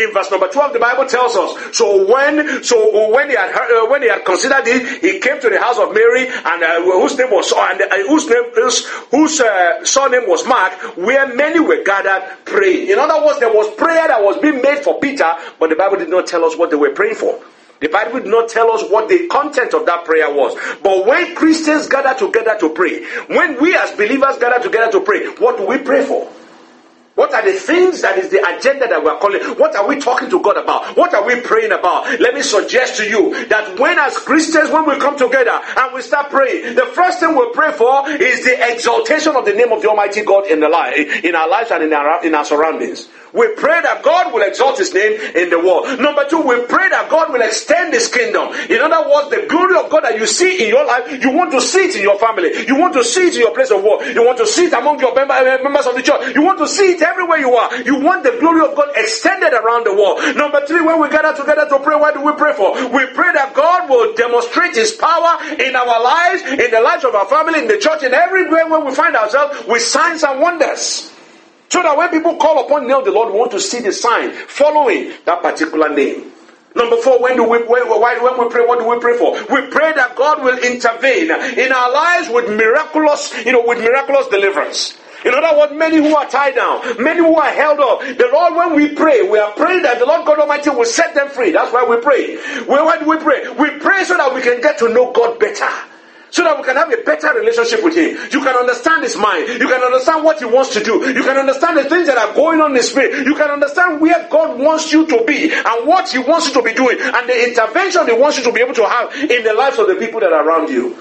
In 0.00 0.14
verse 0.14 0.30
number 0.30 0.48
12, 0.48 0.72
the 0.72 0.78
Bible 0.78 1.04
tells 1.04 1.36
us, 1.36 1.76
so 1.76 2.10
when, 2.10 2.64
so 2.64 3.12
when 3.12 3.28
he 3.28 3.36
had 3.36 3.50
heard, 3.50 3.84
uh, 3.84 3.90
when 3.90 4.00
he 4.00 4.08
had 4.08 4.24
considered 4.24 4.66
it, 4.66 5.02
he 5.02 5.20
came 5.20 5.38
to 5.40 5.50
the 5.50 5.60
house 5.60 5.76
of 5.76 5.92
Mary, 5.92 6.26
and 6.26 6.62
uh, 6.62 6.80
whose 6.80 7.18
name 7.18 7.30
was, 7.30 7.52
and 7.52 7.82
uh, 7.82 8.08
whose 8.08 8.26
name, 8.26 8.44
whose, 8.54 8.86
whose 9.10 9.40
uh, 9.40 9.84
surname 9.84 10.26
was 10.26 10.46
Mark, 10.46 10.72
where 10.96 11.34
many 11.34 11.60
were 11.60 11.84
gathered 11.84 12.44
praying. 12.46 12.88
In 12.88 12.98
other 12.98 13.24
words, 13.26 13.40
there 13.40 13.52
was 13.52 13.68
prayer 13.74 14.08
that 14.08 14.22
was 14.22 14.38
being 14.38 14.62
made 14.62 14.82
for 14.82 14.98
Peter, 15.00 15.30
but 15.58 15.68
the 15.68 15.76
Bible 15.76 15.98
did 15.98 16.08
not 16.08 16.26
tell 16.26 16.44
us 16.46 16.56
what 16.56 16.70
they 16.70 16.76
were 16.76 16.94
praying 16.94 17.16
for. 17.16 17.38
The 17.80 17.88
Bible 17.88 18.20
did 18.20 18.30
not 18.30 18.48
tell 18.48 18.70
us 18.70 18.82
what 18.90 19.08
the 19.08 19.26
content 19.28 19.74
of 19.74 19.84
that 19.84 20.06
prayer 20.06 20.32
was. 20.32 20.54
But 20.82 21.06
when 21.06 21.34
Christians 21.34 21.88
gather 21.88 22.18
together 22.18 22.56
to 22.60 22.70
pray, 22.70 23.04
when 23.26 23.60
we 23.60 23.74
as 23.76 23.90
believers 23.92 24.38
gather 24.38 24.62
together 24.62 24.92
to 24.92 25.00
pray, 25.00 25.26
what 25.36 25.58
do 25.58 25.66
we 25.66 25.78
pray 25.78 26.04
for? 26.04 26.30
What 27.14 27.34
are 27.34 27.44
the 27.44 27.58
things 27.58 28.02
that 28.02 28.18
is 28.18 28.30
the 28.30 28.38
agenda 28.38 28.88
that 28.88 29.02
we 29.02 29.10
are 29.10 29.18
calling? 29.18 29.42
What 29.58 29.74
are 29.76 29.86
we 29.86 29.98
talking 29.98 30.30
to 30.30 30.40
God 30.40 30.56
about? 30.56 30.96
What 30.96 31.12
are 31.12 31.26
we 31.26 31.40
praying 31.40 31.72
about? 31.72 32.20
Let 32.20 32.34
me 32.34 32.42
suggest 32.42 32.96
to 32.98 33.08
you 33.08 33.46
that 33.48 33.78
when 33.78 33.98
as 33.98 34.16
Christians, 34.16 34.70
when 34.70 34.88
we 34.88 34.96
come 34.98 35.18
together 35.18 35.60
and 35.76 35.94
we 35.94 36.02
start 36.02 36.30
praying, 36.30 36.76
the 36.76 36.86
first 36.86 37.20
thing 37.20 37.36
we 37.36 37.50
pray 37.52 37.72
for 37.72 38.08
is 38.08 38.44
the 38.44 38.56
exaltation 38.72 39.34
of 39.36 39.44
the 39.44 39.52
name 39.52 39.72
of 39.72 39.82
the 39.82 39.88
Almighty 39.88 40.22
God 40.24 40.46
in 40.46 40.60
the 40.60 40.68
life, 40.68 41.24
in 41.24 41.34
our 41.34 41.48
lives 41.48 41.70
and 41.70 41.82
in 41.82 41.92
our, 41.92 42.24
in 42.24 42.34
our 42.34 42.44
surroundings. 42.44 43.08
We 43.32 43.54
pray 43.54 43.80
that 43.82 44.02
God 44.02 44.32
will 44.32 44.42
exalt 44.42 44.78
his 44.78 44.92
name 44.92 45.20
in 45.34 45.50
the 45.50 45.58
world. 45.58 46.00
Number 46.00 46.26
two, 46.28 46.40
we 46.40 46.66
pray 46.66 46.88
that 46.88 47.08
God 47.10 47.32
will 47.32 47.42
extend 47.42 47.92
his 47.94 48.08
kingdom. 48.08 48.52
In 48.68 48.80
other 48.80 49.08
words, 49.08 49.30
the 49.30 49.46
glory 49.48 49.76
of 49.78 49.90
God 49.90 50.02
that 50.04 50.18
you 50.18 50.26
see 50.26 50.64
in 50.64 50.68
your 50.68 50.84
life, 50.84 51.22
you 51.22 51.30
want 51.30 51.52
to 51.52 51.60
see 51.60 51.86
it 51.90 51.96
in 51.96 52.02
your 52.02 52.18
family. 52.18 52.66
You 52.66 52.76
want 52.76 52.94
to 52.94 53.04
see 53.04 53.28
it 53.28 53.34
in 53.34 53.40
your 53.40 53.54
place 53.54 53.70
of 53.70 53.82
work. 53.82 54.02
You 54.06 54.24
want 54.24 54.38
to 54.38 54.46
see 54.46 54.66
it 54.66 54.72
among 54.72 55.00
your 55.00 55.16
uh, 55.16 55.58
members 55.62 55.86
of 55.86 55.94
the 55.94 56.02
church. 56.02 56.34
You 56.34 56.42
want 56.42 56.58
to 56.58 56.68
see 56.68 56.92
it 56.92 57.02
everywhere 57.02 57.38
you 57.38 57.54
are. 57.54 57.82
You 57.82 58.00
want 58.00 58.24
the 58.24 58.36
glory 58.40 58.66
of 58.66 58.74
God 58.74 58.90
extended 58.96 59.52
around 59.52 59.86
the 59.86 59.94
world. 59.94 60.18
Number 60.36 60.66
three, 60.66 60.80
when 60.80 61.00
we 61.00 61.08
gather 61.08 61.36
together 61.36 61.68
to 61.68 61.78
pray, 61.78 61.96
what 61.96 62.14
do 62.14 62.22
we 62.22 62.32
pray 62.32 62.54
for? 62.54 62.74
We 62.90 63.06
pray 63.14 63.32
that 63.34 63.54
God 63.54 63.88
will 63.88 64.14
demonstrate 64.14 64.74
his 64.74 64.92
power 64.92 65.38
in 65.58 65.76
our 65.76 66.02
lives, 66.02 66.42
in 66.42 66.70
the 66.70 66.80
lives 66.80 67.04
of 67.04 67.14
our 67.14 67.26
family, 67.26 67.60
in 67.60 67.68
the 67.68 67.78
church, 67.78 68.02
in 68.02 68.12
everywhere 68.12 68.68
where 68.68 68.80
we 68.80 68.94
find 68.94 69.14
ourselves 69.14 69.66
with 69.66 69.82
signs 69.82 70.22
and 70.24 70.40
wonders. 70.40 71.12
So 71.70 71.82
that 71.82 71.96
when 71.96 72.10
people 72.10 72.36
call 72.36 72.66
upon 72.66 72.82
the 72.82 72.88
name 72.88 72.98
of 72.98 73.04
the 73.04 73.12
Lord, 73.12 73.32
we 73.32 73.38
want 73.38 73.52
to 73.52 73.60
see 73.60 73.80
the 73.80 73.92
sign 73.92 74.32
following 74.32 75.12
that 75.24 75.40
particular 75.40 75.88
name. 75.88 76.32
Number 76.74 76.96
four, 76.96 77.20
when 77.20 77.36
do 77.36 77.44
we 77.44 77.58
when, 77.64 77.86
when 77.88 78.38
we 78.38 78.48
pray, 78.48 78.66
what 78.66 78.78
do 78.78 78.88
we 78.88 78.98
pray 79.00 79.18
for? 79.18 79.32
We 79.32 79.70
pray 79.70 79.92
that 79.92 80.14
God 80.16 80.42
will 80.42 80.58
intervene 80.58 81.30
in 81.30 81.72
our 81.72 81.92
lives 81.92 82.28
with 82.28 82.48
miraculous, 82.50 83.34
you 83.44 83.52
know, 83.52 83.64
with 83.66 83.78
miraculous 83.78 84.28
deliverance. 84.28 84.98
In 85.24 85.34
other 85.34 85.58
words, 85.58 85.72
many 85.74 85.96
who 85.96 86.14
are 86.16 86.28
tied 86.28 86.54
down, 86.54 87.02
many 87.02 87.18
who 87.18 87.36
are 87.36 87.50
held 87.50 87.78
up. 87.78 88.00
The 88.00 88.30
Lord, 88.32 88.54
when 88.54 88.74
we 88.74 88.94
pray, 88.94 89.28
we 89.28 89.38
are 89.38 89.52
praying 89.52 89.82
that 89.82 89.98
the 89.98 90.06
Lord 90.06 90.24
God 90.26 90.38
Almighty 90.38 90.70
will 90.70 90.86
set 90.86 91.14
them 91.14 91.28
free. 91.28 91.52
That's 91.52 91.72
why 91.72 91.84
we 91.84 92.00
pray. 92.00 92.36
Why 92.64 92.98
do 92.98 93.06
we 93.06 93.18
pray? 93.18 93.48
We 93.50 93.78
pray 93.78 94.04
so 94.04 94.16
that 94.16 94.34
we 94.34 94.40
can 94.40 94.60
get 94.60 94.78
to 94.78 94.88
know 94.88 95.12
God 95.12 95.38
better 95.38 95.68
so 96.30 96.44
that 96.44 96.56
we 96.56 96.64
can 96.64 96.76
have 96.76 96.92
a 96.92 97.02
better 97.02 97.28
relationship 97.34 97.82
with 97.82 97.96
Him. 97.96 98.16
You 98.30 98.40
can 98.40 98.54
understand 98.56 99.04
His 99.04 99.16
mind. 99.16 99.48
You 99.48 99.68
can 99.68 99.82
understand 99.82 100.24
what 100.24 100.38
He 100.38 100.44
wants 100.44 100.72
to 100.74 100.82
do. 100.82 101.06
You 101.12 101.22
can 101.22 101.36
understand 101.36 101.78
the 101.78 101.84
things 101.84 102.06
that 102.06 102.18
are 102.18 102.34
going 102.34 102.60
on 102.60 102.70
in 102.70 102.76
His 102.76 102.90
spirit. 102.90 103.26
You 103.26 103.34
can 103.34 103.50
understand 103.50 104.00
where 104.00 104.28
God 104.30 104.58
wants 104.58 104.92
you 104.92 105.06
to 105.06 105.24
be 105.24 105.52
and 105.52 105.86
what 105.86 106.08
He 106.08 106.18
wants 106.18 106.48
you 106.48 106.54
to 106.54 106.62
be 106.62 106.72
doing 106.72 106.98
and 107.00 107.28
the 107.28 107.48
intervention 107.48 108.06
He 108.06 108.14
wants 108.14 108.38
you 108.38 108.44
to 108.44 108.52
be 108.52 108.60
able 108.60 108.74
to 108.74 108.86
have 108.86 109.14
in 109.14 109.44
the 109.44 109.54
lives 109.54 109.78
of 109.78 109.88
the 109.88 109.96
people 109.96 110.20
that 110.20 110.32
are 110.32 110.46
around 110.46 110.68
you. 110.68 110.96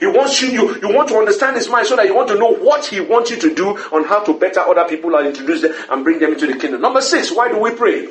He 0.00 0.06
wants 0.06 0.40
you, 0.40 0.48
you, 0.48 0.80
you 0.80 0.94
want 0.94 1.10
to 1.10 1.16
understand 1.16 1.56
his 1.56 1.68
mind 1.68 1.86
so 1.86 1.94
that 1.94 2.06
you 2.06 2.14
want 2.14 2.28
to 2.28 2.34
know 2.34 2.48
what 2.48 2.86
he 2.86 3.00
wants 3.00 3.30
you 3.30 3.38
to 3.38 3.54
do 3.54 3.76
on 3.92 4.04
how 4.04 4.24
to 4.24 4.32
better 4.32 4.60
other 4.60 4.88
people 4.88 5.14
and 5.14 5.26
introduce 5.26 5.60
them 5.60 5.74
and 5.90 6.02
bring 6.02 6.18
them 6.18 6.32
into 6.32 6.46
the 6.46 6.56
kingdom. 6.56 6.80
Number 6.80 7.02
six, 7.02 7.30
why 7.30 7.48
do 7.48 7.58
we 7.58 7.74
pray? 7.74 8.08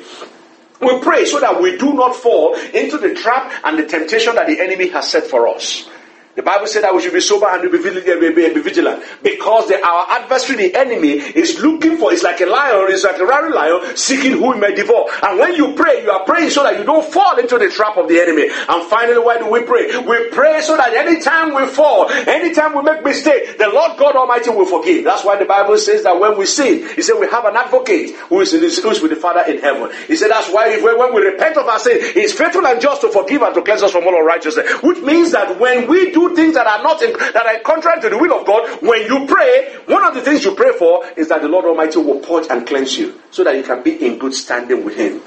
We 0.80 1.00
pray 1.00 1.24
so 1.24 1.40
that 1.40 1.60
we 1.60 1.76
do 1.76 1.92
not 1.92 2.14
fall 2.14 2.54
into 2.54 2.96
the 2.96 3.14
trap 3.14 3.52
and 3.64 3.76
the 3.76 3.86
temptation 3.86 4.36
that 4.36 4.46
the 4.46 4.60
enemy 4.60 4.88
has 4.90 5.10
set 5.10 5.24
for 5.24 5.48
us. 5.48 5.90
The 6.36 6.42
Bible 6.42 6.68
said 6.68 6.84
that 6.84 6.94
we 6.94 7.02
should 7.02 7.12
be 7.12 7.20
sober 7.20 7.46
and 7.46 7.70
be 7.70 7.78
vigilant 7.78 9.02
because 9.22 9.66
the, 9.66 9.84
our 9.84 10.06
adversary, 10.10 10.68
the 10.68 10.78
enemy, 10.78 11.18
is 11.18 11.60
looking 11.60 11.96
for, 11.98 12.12
it's 12.12 12.22
like 12.22 12.40
a 12.40 12.46
lion, 12.46 12.86
it's 12.88 13.02
like 13.02 13.18
a 13.18 13.26
roaring 13.26 13.52
lion 13.52 13.96
seeking 13.96 14.32
who 14.32 14.52
he 14.52 14.60
may 14.60 14.72
devour. 14.74 15.10
And 15.22 15.40
when 15.40 15.56
you 15.56 15.74
pray, 15.74 16.02
you 16.02 16.10
are 16.10 16.24
praying 16.24 16.50
so 16.50 16.62
that 16.62 16.78
you 16.78 16.84
don't 16.84 17.04
fall 17.12 17.36
into 17.38 17.58
the 17.58 17.68
trap 17.68 17.96
of 17.96 18.08
the 18.08 18.20
enemy. 18.20 18.46
And 18.46 18.88
finally, 18.88 19.18
why 19.18 19.38
do 19.38 19.50
we 19.50 19.64
pray? 19.64 19.90
We 19.98 20.30
pray 20.30 20.60
so 20.62 20.76
that 20.76 20.94
anytime 20.94 21.52
we 21.52 21.66
fall, 21.66 22.08
anytime 22.10 22.76
we 22.76 22.82
make 22.82 23.02
mistake, 23.02 23.58
the 23.58 23.68
Lord 23.68 23.98
God 23.98 24.14
Almighty 24.14 24.50
will 24.50 24.66
forgive. 24.66 25.04
That's 25.04 25.24
why 25.24 25.36
the 25.36 25.46
Bible 25.46 25.78
says 25.78 26.04
that 26.04 26.18
when 26.18 26.38
we 26.38 26.46
sin, 26.46 26.88
He 26.94 27.02
said 27.02 27.18
we 27.18 27.26
have 27.28 27.44
an 27.44 27.56
advocate 27.56 28.14
who 28.28 28.40
is, 28.40 28.52
who 28.52 28.90
is 28.90 29.02
with 29.02 29.10
the 29.10 29.16
Father 29.16 29.42
in 29.50 29.58
heaven. 29.60 29.90
He 30.06 30.14
said 30.14 30.30
that's 30.30 30.48
why 30.52 30.68
if, 30.70 30.82
when 30.82 31.12
we 31.12 31.22
repent 31.22 31.56
of 31.56 31.66
our 31.66 31.80
sin, 31.80 31.98
He 32.14 32.20
is 32.20 32.32
faithful 32.32 32.64
and 32.66 32.80
just 32.80 33.00
to 33.00 33.10
forgive 33.10 33.42
and 33.42 33.54
to 33.54 33.62
cleanse 33.62 33.82
us 33.82 33.90
from 33.90 34.04
all 34.04 34.14
unrighteousness. 34.14 34.82
Which 34.82 35.00
means 35.02 35.32
that 35.32 35.58
when 35.58 35.88
we 35.88 36.12
do 36.28 36.36
things 36.36 36.54
that 36.54 36.66
are 36.66 36.82
not 36.82 37.00
in, 37.02 37.12
that 37.12 37.46
are 37.46 37.58
contrary 37.60 38.00
to 38.02 38.10
the 38.10 38.18
will 38.18 38.38
of 38.38 38.46
God, 38.46 38.82
when 38.82 39.02
you 39.02 39.26
pray, 39.26 39.76
one 39.86 40.04
of 40.04 40.14
the 40.14 40.20
things 40.20 40.44
you 40.44 40.54
pray 40.54 40.72
for 40.76 41.04
is 41.16 41.28
that 41.28 41.40
the 41.42 41.48
Lord 41.48 41.64
Almighty 41.64 41.98
will 41.98 42.20
purge 42.20 42.46
and 42.50 42.66
cleanse 42.66 42.98
you 42.98 43.20
so 43.30 43.44
that 43.44 43.56
you 43.56 43.62
can 43.62 43.82
be 43.82 44.04
in 44.06 44.18
good 44.18 44.34
standing 44.34 44.84
with 44.84 44.96
Him. 44.96 45.20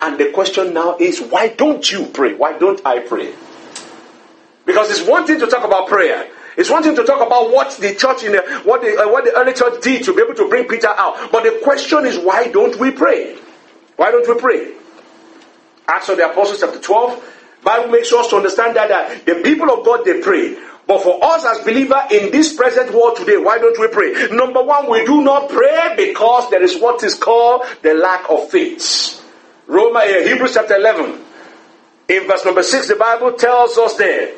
And 0.00 0.18
the 0.18 0.30
question 0.32 0.74
now 0.74 0.96
is, 0.98 1.20
why 1.20 1.48
don't 1.48 1.90
you 1.90 2.06
pray? 2.12 2.34
Why 2.34 2.58
don't 2.58 2.84
I 2.84 3.00
pray? 3.00 3.32
Because 4.66 4.90
it's 4.90 5.08
one 5.08 5.26
thing 5.26 5.40
to 5.40 5.46
talk 5.46 5.64
about 5.64 5.88
prayer. 5.88 6.28
It's 6.56 6.70
one 6.70 6.82
thing 6.82 6.96
to 6.96 7.04
talk 7.04 7.24
about 7.24 7.52
what 7.52 7.76
the 7.78 7.94
church 7.94 8.24
in 8.24 8.32
the, 8.32 8.42
what 8.64 8.80
the 8.80 8.96
uh, 8.96 9.08
what 9.08 9.24
the 9.24 9.32
early 9.36 9.52
church 9.52 9.82
did 9.82 10.04
to 10.04 10.14
be 10.14 10.22
able 10.22 10.34
to 10.34 10.48
bring 10.48 10.66
Peter 10.66 10.88
out. 10.88 11.30
But 11.30 11.44
the 11.44 11.60
question 11.62 12.06
is, 12.06 12.18
why 12.18 12.48
don't 12.48 12.78
we 12.80 12.90
pray? 12.90 13.38
Why 13.96 14.10
don't 14.10 14.26
we 14.26 14.40
pray? 14.40 14.74
Acts 15.86 16.08
of 16.08 16.16
the 16.16 16.28
Apostles, 16.30 16.60
chapter 16.60 16.80
twelve. 16.80 17.22
Bible 17.66 17.90
makes 17.90 18.12
us 18.12 18.28
to 18.28 18.36
understand 18.36 18.76
that, 18.76 18.88
that 18.88 19.26
the 19.26 19.42
people 19.42 19.68
of 19.70 19.84
God 19.84 20.04
they 20.04 20.20
pray. 20.22 20.56
But 20.86 21.02
for 21.02 21.18
us 21.20 21.44
as 21.44 21.64
believers 21.64 22.12
in 22.12 22.30
this 22.30 22.54
present 22.54 22.94
world 22.94 23.16
today, 23.16 23.36
why 23.38 23.58
don't 23.58 23.76
we 23.78 23.88
pray? 23.88 24.28
Number 24.30 24.62
one, 24.62 24.88
we 24.88 25.04
do 25.04 25.20
not 25.20 25.50
pray 25.50 25.94
because 25.96 26.48
there 26.50 26.62
is 26.62 26.78
what 26.78 27.02
is 27.02 27.16
called 27.16 27.62
the 27.82 27.94
lack 27.94 28.30
of 28.30 28.48
faith. 28.50 29.20
Roma, 29.66 29.98
uh, 29.98 30.22
Hebrews 30.22 30.54
chapter 30.54 30.76
11, 30.76 31.20
in 32.08 32.28
verse 32.28 32.44
number 32.44 32.62
6, 32.62 32.86
the 32.86 32.94
Bible 32.94 33.32
tells 33.32 33.76
us 33.78 33.96
there, 33.96 34.36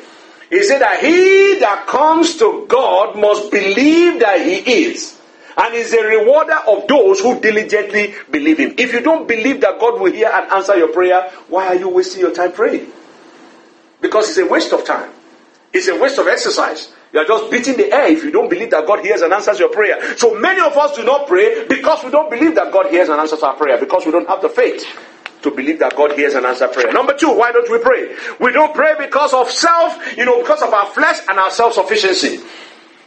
he 0.49 0.63
said 0.63 0.79
that 0.79 0.99
he 0.99 1.59
that 1.59 1.85
comes 1.85 2.37
to 2.37 2.65
God 2.67 3.15
must 3.15 3.51
believe 3.51 4.21
that 4.21 4.41
he 4.41 4.87
is 4.87 5.21
and 5.55 5.75
is 5.75 5.93
a 5.93 6.01
rewarder 6.01 6.57
of 6.67 6.87
those 6.87 7.19
who 7.19 7.39
diligently 7.39 8.15
believe 8.31 8.57
him. 8.57 8.73
If 8.79 8.91
you 8.91 9.01
don't 9.01 9.27
believe 9.27 9.61
that 9.61 9.79
God 9.79 10.01
will 10.01 10.11
hear 10.11 10.31
and 10.33 10.51
answer 10.51 10.75
your 10.75 10.91
prayer, 10.91 11.29
why 11.47 11.67
are 11.67 11.75
you 11.75 11.89
wasting 11.89 12.21
your 12.21 12.33
time 12.33 12.53
praying? 12.53 12.91
Because 14.09 14.29
it's 14.29 14.39
a 14.39 14.45
waste 14.47 14.73
of 14.73 14.83
time. 14.85 15.11
It's 15.71 15.87
a 15.87 15.95
waste 15.95 16.17
of 16.17 16.27
exercise. 16.27 16.91
You 17.13 17.19
are 17.19 17.25
just 17.25 17.51
beating 17.51 17.77
the 17.77 17.93
air 17.93 18.07
if 18.07 18.23
you 18.23 18.31
don't 18.31 18.49
believe 18.49 18.71
that 18.71 18.87
God 18.87 19.01
hears 19.01 19.21
and 19.21 19.31
answers 19.31 19.59
your 19.59 19.69
prayer. 19.69 20.17
So 20.17 20.33
many 20.33 20.59
of 20.61 20.75
us 20.75 20.95
do 20.95 21.03
not 21.03 21.27
pray 21.27 21.67
because 21.67 22.03
we 22.03 22.09
don't 22.09 22.29
believe 22.29 22.55
that 22.55 22.73
God 22.73 22.87
hears 22.87 23.09
and 23.09 23.19
answers 23.19 23.43
our 23.43 23.55
prayer, 23.55 23.77
because 23.79 24.05
we 24.05 24.11
don't 24.11 24.27
have 24.27 24.41
the 24.41 24.49
faith 24.49 24.83
to 25.43 25.51
believe 25.51 25.77
that 25.79 25.95
God 25.95 26.13
hears 26.13 26.33
and 26.33 26.45
answers 26.45 26.71
prayer. 26.73 26.91
Number 26.91 27.15
two, 27.15 27.29
why 27.31 27.51
don't 27.51 27.69
we 27.69 27.77
pray? 27.77 28.15
We 28.39 28.51
don't 28.51 28.73
pray 28.73 28.95
because 28.97 29.33
of 29.33 29.49
self, 29.49 30.17
you 30.17 30.25
know, 30.25 30.41
because 30.41 30.63
of 30.63 30.73
our 30.73 30.87
flesh 30.87 31.19
and 31.29 31.37
our 31.37 31.51
self 31.51 31.73
sufficiency. 31.73 32.41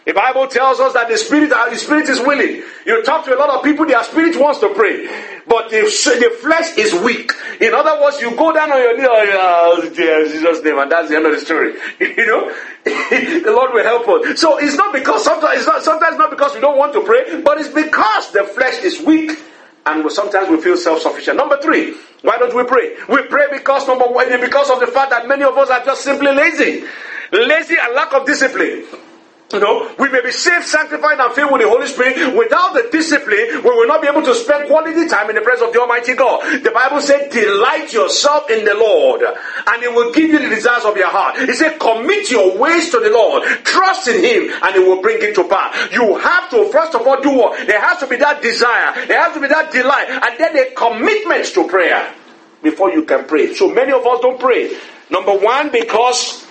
The 0.04 0.12
Bible 0.12 0.48
tells 0.48 0.80
us 0.80 0.94
that 0.94 1.08
the 1.08 1.16
spirit, 1.16 1.50
the 1.50 1.76
spirit 1.76 2.08
is 2.08 2.18
willing. 2.18 2.62
You 2.84 3.02
talk 3.04 3.24
to 3.26 3.36
a 3.36 3.38
lot 3.38 3.50
of 3.50 3.62
people, 3.62 3.86
their 3.86 4.02
spirit 4.02 4.38
wants 4.38 4.58
to 4.60 4.74
pray, 4.74 5.06
but 5.46 5.70
the, 5.70 5.82
the 5.82 6.36
flesh 6.40 6.76
is 6.76 6.92
weak. 6.92 7.30
In 7.60 7.72
other 7.72 8.02
words, 8.02 8.20
you 8.20 8.34
go 8.34 8.52
down 8.52 8.72
on 8.72 8.78
your 8.78 8.96
knee, 8.98 9.06
oh, 9.08 9.82
oh 9.84 9.90
Jesus' 9.94 10.62
name, 10.64 10.78
and 10.78 10.90
that's 10.90 11.08
the 11.08 11.16
end 11.16 11.26
of 11.26 11.32
the 11.32 11.40
story. 11.40 11.74
You 12.00 12.26
know, 12.26 12.54
the 12.84 13.52
Lord 13.54 13.72
will 13.72 13.84
help 13.84 14.06
us. 14.08 14.40
So 14.40 14.58
it's 14.58 14.76
not 14.76 14.92
because 14.92 15.24
sometimes 15.24 15.58
it's 15.58 15.66
not 15.66 15.82
sometimes 15.82 16.18
not 16.18 16.30
because 16.30 16.54
we 16.54 16.60
don't 16.60 16.76
want 16.76 16.92
to 16.92 17.02
pray, 17.02 17.40
but 17.40 17.58
it's 17.58 17.68
because 17.72 18.32
the 18.32 18.44
flesh 18.44 18.82
is 18.82 19.00
weak, 19.00 19.38
and 19.86 20.10
sometimes 20.10 20.50
we 20.50 20.60
feel 20.60 20.76
self-sufficient. 20.76 21.36
Number 21.36 21.60
three, 21.62 21.94
why 22.22 22.38
don't 22.38 22.54
we 22.54 22.64
pray? 22.64 22.96
We 23.08 23.22
pray 23.22 23.46
because 23.50 23.86
number 23.86 24.06
one, 24.06 24.28
because 24.40 24.68
of 24.68 24.80
the 24.80 24.88
fact 24.88 25.10
that 25.10 25.26
many 25.28 25.44
of 25.44 25.56
us 25.56 25.70
are 25.70 25.84
just 25.84 26.02
simply 26.02 26.32
lazy, 26.32 26.84
lazy 27.32 27.76
and 27.80 27.94
lack 27.94 28.12
of 28.12 28.26
discipline. 28.26 28.84
You 29.52 29.60
know, 29.60 29.94
we 29.98 30.08
may 30.08 30.22
be 30.22 30.32
saved, 30.32 30.64
sanctified, 30.64 31.20
and 31.20 31.32
filled 31.34 31.52
with 31.52 31.62
the 31.62 31.68
Holy 31.68 31.86
Spirit. 31.86 32.34
Without 32.36 32.72
the 32.72 32.88
discipline, 32.90 33.62
we 33.62 33.70
will 33.70 33.86
not 33.86 34.00
be 34.00 34.08
able 34.08 34.22
to 34.22 34.34
spend 34.34 34.68
quality 34.68 35.06
time 35.08 35.28
in 35.28 35.36
the 35.36 35.42
presence 35.42 35.68
of 35.68 35.72
the 35.74 35.80
Almighty 35.80 36.14
God. 36.14 36.62
The 36.62 36.70
Bible 36.70 37.00
said, 37.00 37.30
Delight 37.30 37.92
yourself 37.92 38.50
in 38.50 38.64
the 38.64 38.74
Lord, 38.74 39.22
and 39.22 39.82
He 39.82 39.88
will 39.88 40.12
give 40.12 40.30
you 40.30 40.38
the 40.38 40.48
desires 40.48 40.84
of 40.84 40.96
your 40.96 41.08
heart. 41.08 41.38
He 41.38 41.52
said, 41.54 41.78
Commit 41.78 42.30
your 42.30 42.56
ways 42.56 42.90
to 42.90 43.00
the 43.00 43.10
Lord, 43.10 43.44
trust 43.64 44.08
in 44.08 44.24
Him, 44.24 44.50
and 44.62 44.74
He 44.74 44.80
will 44.80 45.02
bring 45.02 45.18
it 45.20 45.34
to 45.34 45.44
pass. 45.44 45.92
You 45.92 46.16
have 46.16 46.48
to, 46.50 46.70
first 46.70 46.94
of 46.94 47.06
all, 47.06 47.20
do 47.20 47.30
what? 47.30 47.66
There 47.66 47.80
has 47.80 47.98
to 47.98 48.06
be 48.06 48.16
that 48.16 48.42
desire, 48.42 49.06
there 49.06 49.22
has 49.22 49.34
to 49.34 49.40
be 49.40 49.48
that 49.48 49.70
delight, 49.70 50.08
and 50.08 50.38
then 50.38 50.56
a 50.56 50.74
commitment 50.74 51.44
to 51.52 51.68
prayer 51.68 52.14
before 52.62 52.92
you 52.92 53.04
can 53.04 53.26
pray. 53.26 53.52
So 53.54 53.68
many 53.68 53.92
of 53.92 54.06
us 54.06 54.20
don't 54.20 54.40
pray. 54.40 54.76
Number 55.10 55.36
one, 55.36 55.70
because 55.70 56.41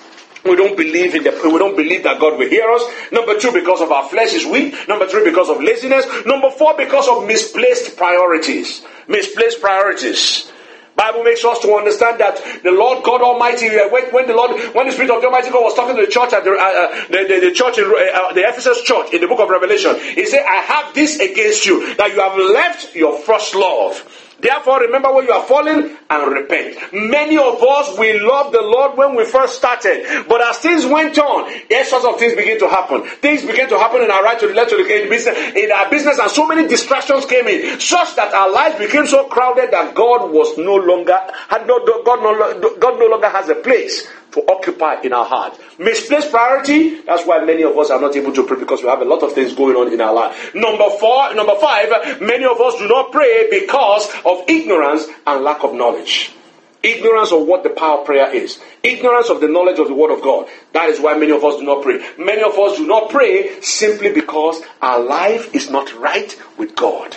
we 0.44 0.56
don't 0.56 0.76
believe 0.76 1.16
in 1.16 1.24
the 1.24 1.32
we 1.44 1.60
don't 1.60 1.76
believe 1.76 2.04
that 2.04 2.20
God 2.20 2.38
will 2.38 2.50
hear 2.50 2.70
us. 2.70 2.84
Number 3.12 3.38
two, 3.40 3.52
because 3.52 3.82
of 3.82 3.92
our 3.92 4.08
flesh 4.10 4.34
is 4.34 4.46
weak. 4.46 4.76
Number 4.88 5.08
three, 5.08 5.24
because 5.24 5.50
of 5.50 5.62
laziness. 5.62 6.06
Number 6.26 6.50
four, 6.50 6.76
because 6.76 7.08
of 7.08 7.28
misplaced 7.28 7.98
priorities. 7.98 8.84
Misplaced 9.08 9.62
priorities. 9.62 10.52
Bible 10.96 11.24
makes 11.24 11.44
us 11.46 11.60
to 11.60 11.74
understand 11.74 12.20
that 12.20 12.38
the 12.64 12.72
Lord 12.72 13.04
God 13.04 13.22
Almighty, 13.22 13.68
uh, 13.70 13.90
when, 13.90 14.28
the 14.28 14.36
Lord, 14.36 14.60
when 14.76 14.88
the 14.88 14.92
Spirit 14.92 15.12
of 15.12 15.22
the 15.22 15.28
Almighty 15.28 15.50
God 15.50 15.64
was 15.64 15.74
talking 15.74 15.96
to 15.96 16.06
the 16.06 16.12
church 16.12 16.34
at 16.34 16.44
the, 16.44 16.52
uh, 16.52 16.56
uh, 16.56 17.06
the, 17.08 17.28
the, 17.28 17.48
the, 17.48 17.52
church 17.54 17.78
in 17.78 17.86
uh, 17.86 18.34
the 18.34 18.42
Ephesus 18.42 18.84
church 18.84 19.14
in 19.14 19.22
the 19.22 19.28
book 19.28 19.40
of 19.40 19.50
Revelation, 19.50 19.96
He 19.98 20.26
said, 20.26 20.44
"I 20.46 20.62
have 20.62 20.94
this 20.94 21.20
against 21.20 21.66
you 21.66 21.96
that 21.96 22.12
you 22.12 22.20
have 22.20 22.38
left 22.38 22.96
your 22.96 23.18
first 23.18 23.56
love." 23.56 24.04
Therefore, 24.42 24.82
remember 24.82 25.14
where 25.14 25.24
you 25.24 25.32
are 25.32 25.44
falling 25.44 25.98
and 26.10 26.32
repent. 26.32 26.78
Many 26.94 27.38
of 27.38 27.62
us, 27.62 27.98
we 27.98 28.20
love 28.20 28.52
the 28.52 28.62
Lord 28.62 28.98
when 28.98 29.16
we 29.16 29.26
first 29.26 29.56
started. 29.56 30.26
But 30.28 30.42
as 30.42 30.58
things 30.58 30.86
went 30.86 31.18
on, 31.20 31.52
all 31.72 31.86
sorts 31.86 32.06
of 32.06 32.18
things 32.18 32.36
began 32.36 32.60
to 32.60 32.68
happen. 32.68 33.04
Things 33.22 33.46
began 33.46 33.70
to 33.70 33.78
happen 33.78 34.02
in 34.02 34.12
our 34.12 34.24
right 34.24 34.40
to 34.40 34.48
the 34.48 34.54
left 34.54 34.72
to 34.72 34.78
the 34.78 34.84
business, 34.84 35.38
in 35.56 35.72
our 35.72 35.90
business, 35.90 36.18
and 36.20 36.30
so 36.32 36.48
many 36.48 36.68
distractions 36.68 37.26
came 37.26 37.48
in, 37.48 37.80
such 37.80 38.16
that 38.16 38.34
our 38.34 38.52
lives 38.52 38.78
became 38.78 39.06
so 39.08 39.28
crowded 39.28 39.72
that 39.72 39.94
God 39.96 40.32
was 40.32 40.58
no 40.58 40.76
longer, 40.76 41.20
had 41.50 41.68
no, 41.68 41.80
God 42.04 42.22
no, 42.22 42.78
God 42.78 43.00
no 43.00 43.08
longer 43.08 43.30
has 43.30 43.50
a 43.50 43.56
place 43.56 44.08
to 44.32 44.52
occupy 44.52 45.02
in 45.02 45.14
our 45.14 45.26
heart. 45.26 45.60
Misplaced 45.80 46.32
priority, 46.32 47.02
that's 47.02 47.26
why 47.26 47.44
many 47.44 47.64
of 47.64 47.78
us 47.78 47.90
are 47.90 48.00
not 48.00 48.16
able 48.16 48.34
to 48.34 48.46
pray 48.46 48.60
because 48.60 48.82
we 48.82 48.90
have 48.90 49.02
a 49.02 49.06
lot 49.06 49.24
of 49.24 49.34
things 49.34 49.54
going 49.54 49.76
on 49.76 49.92
in 49.92 50.02
our 50.02 50.14
life. 50.14 50.54
Number 50.56 50.90
four, 51.00 51.34
number 51.34 51.56
five, 51.56 52.22
many 52.22 52.46
of 52.46 52.60
us 52.60 52.78
do 52.78 52.88
not 52.88 53.12
pray 53.12 53.48
because 53.50 54.08
of 54.26 54.44
ignorance 54.48 55.08
and 55.28 55.44
lack 55.44 55.64
of 55.64 55.74
knowledge. 55.74 56.34
Ignorance 56.84 57.32
of 57.32 57.46
what 57.46 57.64
the 57.64 57.70
power 57.70 58.00
of 58.00 58.06
prayer 58.06 58.34
is. 58.34 58.60
Ignorance 58.82 59.30
of 59.30 59.40
the 59.40 59.48
knowledge 59.48 59.78
of 59.78 59.88
the 59.88 59.94
Word 59.94 60.12
of 60.12 60.24
God. 60.24 60.48
That 60.74 60.90
is 60.90 61.00
why 61.00 61.16
many 61.16 61.32
of 61.32 61.44
us 61.44 61.58
do 61.58 61.64
not 61.64 61.84
pray. 61.84 62.04
Many 62.18 62.42
of 62.42 62.58
us 62.58 62.78
do 62.78 62.88
not 62.88 63.12
pray 63.12 63.62
simply 63.62 64.12
because 64.12 64.62
our 64.82 65.00
life 65.00 65.54
is 65.54 65.70
not 65.70 65.94
right 66.00 66.36
with 66.58 66.76
God. 66.76 67.16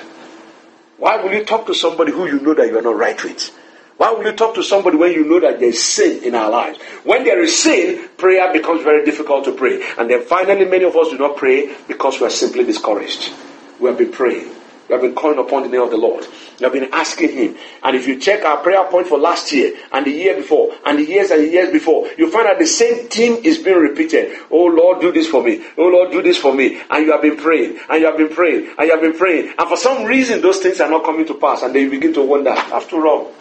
Why 0.99 1.17
will 1.17 1.33
you 1.33 1.45
talk 1.45 1.67
to 1.67 1.75
somebody 1.75 2.13
who 2.13 2.27
you 2.27 2.41
know 2.41 2.53
that 2.55 2.67
you 2.67 2.79
are 2.79 2.83
not 2.83 2.97
right 2.97 3.23
with? 3.23 3.59
Why 3.97 4.11
will 4.11 4.25
you 4.25 4.33
talk 4.33 4.55
to 4.57 4.63
somebody 4.63 4.97
when 4.97 5.13
you 5.13 5.25
know 5.25 5.39
that 5.41 5.61
there's 5.61 5.81
sin 5.81 6.25
in 6.25 6.35
our 6.35 6.51
lives? 6.51 6.79
When 7.05 7.23
there 7.23 7.41
is 7.41 7.63
sin, 7.63 8.09
prayer 8.17 8.53
becomes 8.53 8.83
very 8.83 9.05
difficult 9.05 9.45
to 9.45 9.53
pray. 9.53 9.83
And 9.97 10.11
then 10.11 10.23
finally, 10.25 10.65
many 10.65 10.85
of 10.85 10.97
us 10.97 11.11
do 11.11 11.19
not 11.19 11.37
pray 11.37 11.75
because 11.87 12.21
we 12.21 12.27
are 12.27 12.31
simply 12.31 12.65
discouraged. 12.65 13.33
We 13.79 13.89
have 13.89 13.99
been 13.99 14.11
praying. 14.11 14.51
We 14.89 14.93
have 14.93 15.01
been 15.01 15.15
calling 15.15 15.39
upon 15.39 15.63
the 15.63 15.69
name 15.69 15.81
of 15.81 15.91
the 15.91 15.97
Lord. 15.97 16.27
We 16.59 16.65
have 16.65 16.73
been 16.73 16.93
asking 16.93 17.33
Him. 17.33 17.57
And 17.83 17.97
if 17.97 18.07
you 18.07 18.19
check 18.21 18.45
our 18.45 18.59
prayer 18.59 18.85
point 18.91 19.07
for 19.07 19.19
last 19.19 19.51
year 19.53 19.75
and 19.93 20.05
the 20.05 20.11
year 20.11 20.37
before 20.37 20.75
and 20.85 20.99
the 20.99 21.05
years 21.05 21.31
and 21.31 21.41
the 21.41 21.49
years 21.49 21.73
before, 21.73 22.09
you 22.19 22.31
find 22.31 22.47
that 22.47 22.59
the 22.59 22.67
same 22.67 23.09
theme 23.09 23.35
is 23.45 23.59
being 23.59 23.79
repeated. 23.79 24.37
Oh 24.51 24.67
Lord, 24.67 25.01
do 25.01 25.13
this 25.13 25.29
for 25.29 25.43
me. 25.43 25.65
Oh 25.79 25.87
Lord, 25.89 26.11
do 26.11 26.21
this 26.21 26.37
for 26.37 26.53
me. 26.53 26.83
And 26.91 27.07
you 27.07 27.13
have 27.13 27.23
been 27.23 27.37
praying 27.37 27.79
and 27.89 28.01
you 28.01 28.07
have 28.07 28.19
been 28.19 28.29
praying 28.29 28.75
and 28.77 28.87
you 28.87 28.91
have 28.91 29.01
been 29.01 29.17
praying. 29.17 29.55
And 29.59 29.69
for 29.69 29.77
some 29.77 30.05
reason, 30.05 30.43
those 30.43 30.59
things 30.59 30.81
are 30.81 30.91
not 30.91 31.05
coming 31.05 31.27
to 31.27 31.35
pass. 31.35 31.63
And 31.63 31.75
then 31.75 31.85
you 31.85 31.91
begin 31.91 32.13
to 32.15 32.23
wonder, 32.23 32.51
after 32.51 33.07
all, 33.07 33.33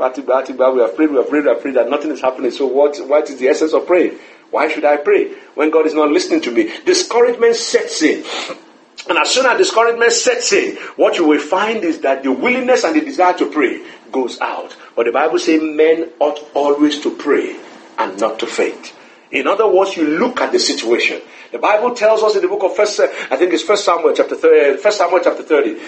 we 0.00 0.80
have 0.80 0.96
prayed, 0.96 1.10
we 1.10 1.18
have 1.18 1.28
prayed, 1.28 1.42
we 1.42 1.48
have 1.48 1.60
prayed 1.60 1.74
that 1.74 1.90
nothing 1.90 2.10
is 2.10 2.20
happening. 2.20 2.50
So 2.50 2.66
what, 2.66 2.96
what 3.06 3.28
is 3.28 3.38
the 3.38 3.48
essence 3.48 3.72
of 3.72 3.86
praying? 3.86 4.18
Why 4.50 4.68
should 4.68 4.84
I 4.84 4.96
pray 4.96 5.34
when 5.54 5.70
God 5.70 5.86
is 5.86 5.94
not 5.94 6.10
listening 6.10 6.40
to 6.42 6.50
me? 6.50 6.72
Discouragement 6.84 7.54
sets 7.56 8.02
in. 8.02 8.24
And 9.08 9.18
as 9.18 9.30
soon 9.30 9.46
as 9.46 9.58
discouragement 9.58 10.12
sets 10.12 10.52
in, 10.52 10.76
what 10.96 11.16
you 11.16 11.26
will 11.26 11.40
find 11.40 11.84
is 11.84 12.00
that 12.00 12.22
the 12.22 12.32
willingness 12.32 12.84
and 12.84 12.94
the 12.94 13.00
desire 13.00 13.36
to 13.38 13.50
pray 13.50 13.84
goes 14.10 14.40
out. 14.40 14.76
But 14.96 15.06
the 15.06 15.12
Bible 15.12 15.38
says 15.38 15.62
men 15.62 16.10
ought 16.18 16.38
always 16.54 17.00
to 17.02 17.16
pray 17.16 17.56
and 17.98 18.18
not 18.18 18.38
to 18.40 18.46
faint. 18.46 18.94
In 19.30 19.46
other 19.46 19.68
words, 19.68 19.96
you 19.96 20.06
look 20.18 20.40
at 20.40 20.52
the 20.52 20.58
situation. 20.58 21.22
The 21.52 21.58
Bible 21.58 21.94
tells 21.94 22.22
us 22.22 22.36
in 22.36 22.42
the 22.42 22.48
book 22.48 22.62
of 22.62 22.76
First, 22.76 23.00
I 23.00 23.36
think 23.36 23.52
it's 23.52 23.62
First 23.62 23.84
Samuel 23.84 24.12
chapter 24.14 24.36
30, 24.36 24.78
First 24.78 24.98
Samuel 24.98 25.20
chapter 25.22 25.42
30, 25.42 25.80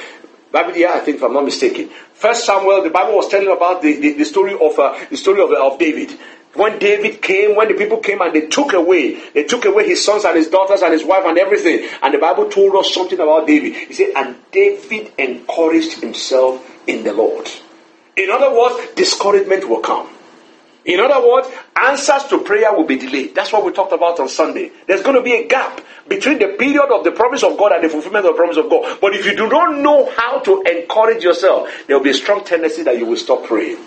Bible, 0.52 0.76
yeah, 0.76 0.92
I 0.94 1.00
think 1.00 1.16
if 1.16 1.22
I'm 1.22 1.32
not 1.32 1.44
mistaken. 1.44 1.88
First 2.14 2.44
Samuel, 2.44 2.82
the 2.82 2.90
Bible 2.90 3.16
was 3.16 3.28
telling 3.28 3.50
about 3.50 3.82
the, 3.82 3.98
the, 3.98 4.12
the 4.12 4.24
story 4.24 4.52
of 4.52 4.78
uh, 4.78 4.98
the 5.10 5.16
story 5.16 5.40
of, 5.42 5.50
of 5.50 5.78
David. 5.78 6.18
When 6.54 6.78
David 6.78 7.22
came, 7.22 7.56
when 7.56 7.68
the 7.68 7.74
people 7.74 7.96
came 7.96 8.20
and 8.20 8.34
they 8.34 8.46
took 8.46 8.74
away, 8.74 9.18
they 9.32 9.44
took 9.44 9.64
away 9.64 9.88
his 9.88 10.04
sons 10.04 10.26
and 10.26 10.36
his 10.36 10.48
daughters 10.48 10.82
and 10.82 10.92
his 10.92 11.02
wife 11.02 11.24
and 11.24 11.38
everything. 11.38 11.88
And 12.02 12.12
the 12.12 12.18
Bible 12.18 12.50
told 12.50 12.76
us 12.76 12.92
something 12.92 13.18
about 13.18 13.46
David. 13.46 13.74
He 13.74 13.94
said, 13.94 14.12
and 14.14 14.36
David 14.50 15.12
encouraged 15.16 16.00
himself 16.02 16.62
in 16.86 17.04
the 17.04 17.14
Lord. 17.14 17.48
In 18.18 18.30
other 18.30 18.52
words, 18.54 18.92
discouragement 18.94 19.66
will 19.66 19.80
come. 19.80 20.10
In 20.84 21.00
other 21.00 21.26
words, 21.26 21.48
answers 21.82 22.24
to 22.24 22.38
prayer 22.38 22.72
will 22.72 22.84
be 22.84 22.96
delayed. 22.96 23.34
That's 23.34 23.52
what 23.52 23.64
we 23.64 23.72
talked 23.72 23.92
about 23.92 24.20
on 24.20 24.28
Sunday. 24.28 24.70
There's 24.86 25.02
going 25.02 25.16
to 25.16 25.22
be 25.22 25.34
a 25.34 25.46
gap 25.46 25.80
between 26.08 26.38
the 26.38 26.56
period 26.58 26.90
of 26.90 27.04
the 27.04 27.12
promise 27.12 27.42
of 27.42 27.58
God 27.58 27.72
and 27.72 27.84
the 27.84 27.88
fulfillment 27.88 28.26
of 28.26 28.32
the 28.32 28.36
promise 28.36 28.56
of 28.56 28.70
God. 28.70 28.98
But 29.00 29.14
if 29.14 29.26
you 29.26 29.36
do 29.36 29.48
not 29.48 29.78
know 29.78 30.10
how 30.16 30.40
to 30.40 30.62
encourage 30.62 31.24
yourself, 31.24 31.68
there 31.86 31.96
will 31.96 32.04
be 32.04 32.10
a 32.10 32.14
strong 32.14 32.44
tendency 32.44 32.82
that 32.84 32.98
you 32.98 33.06
will 33.06 33.16
stop 33.16 33.44
praying. 33.44 33.78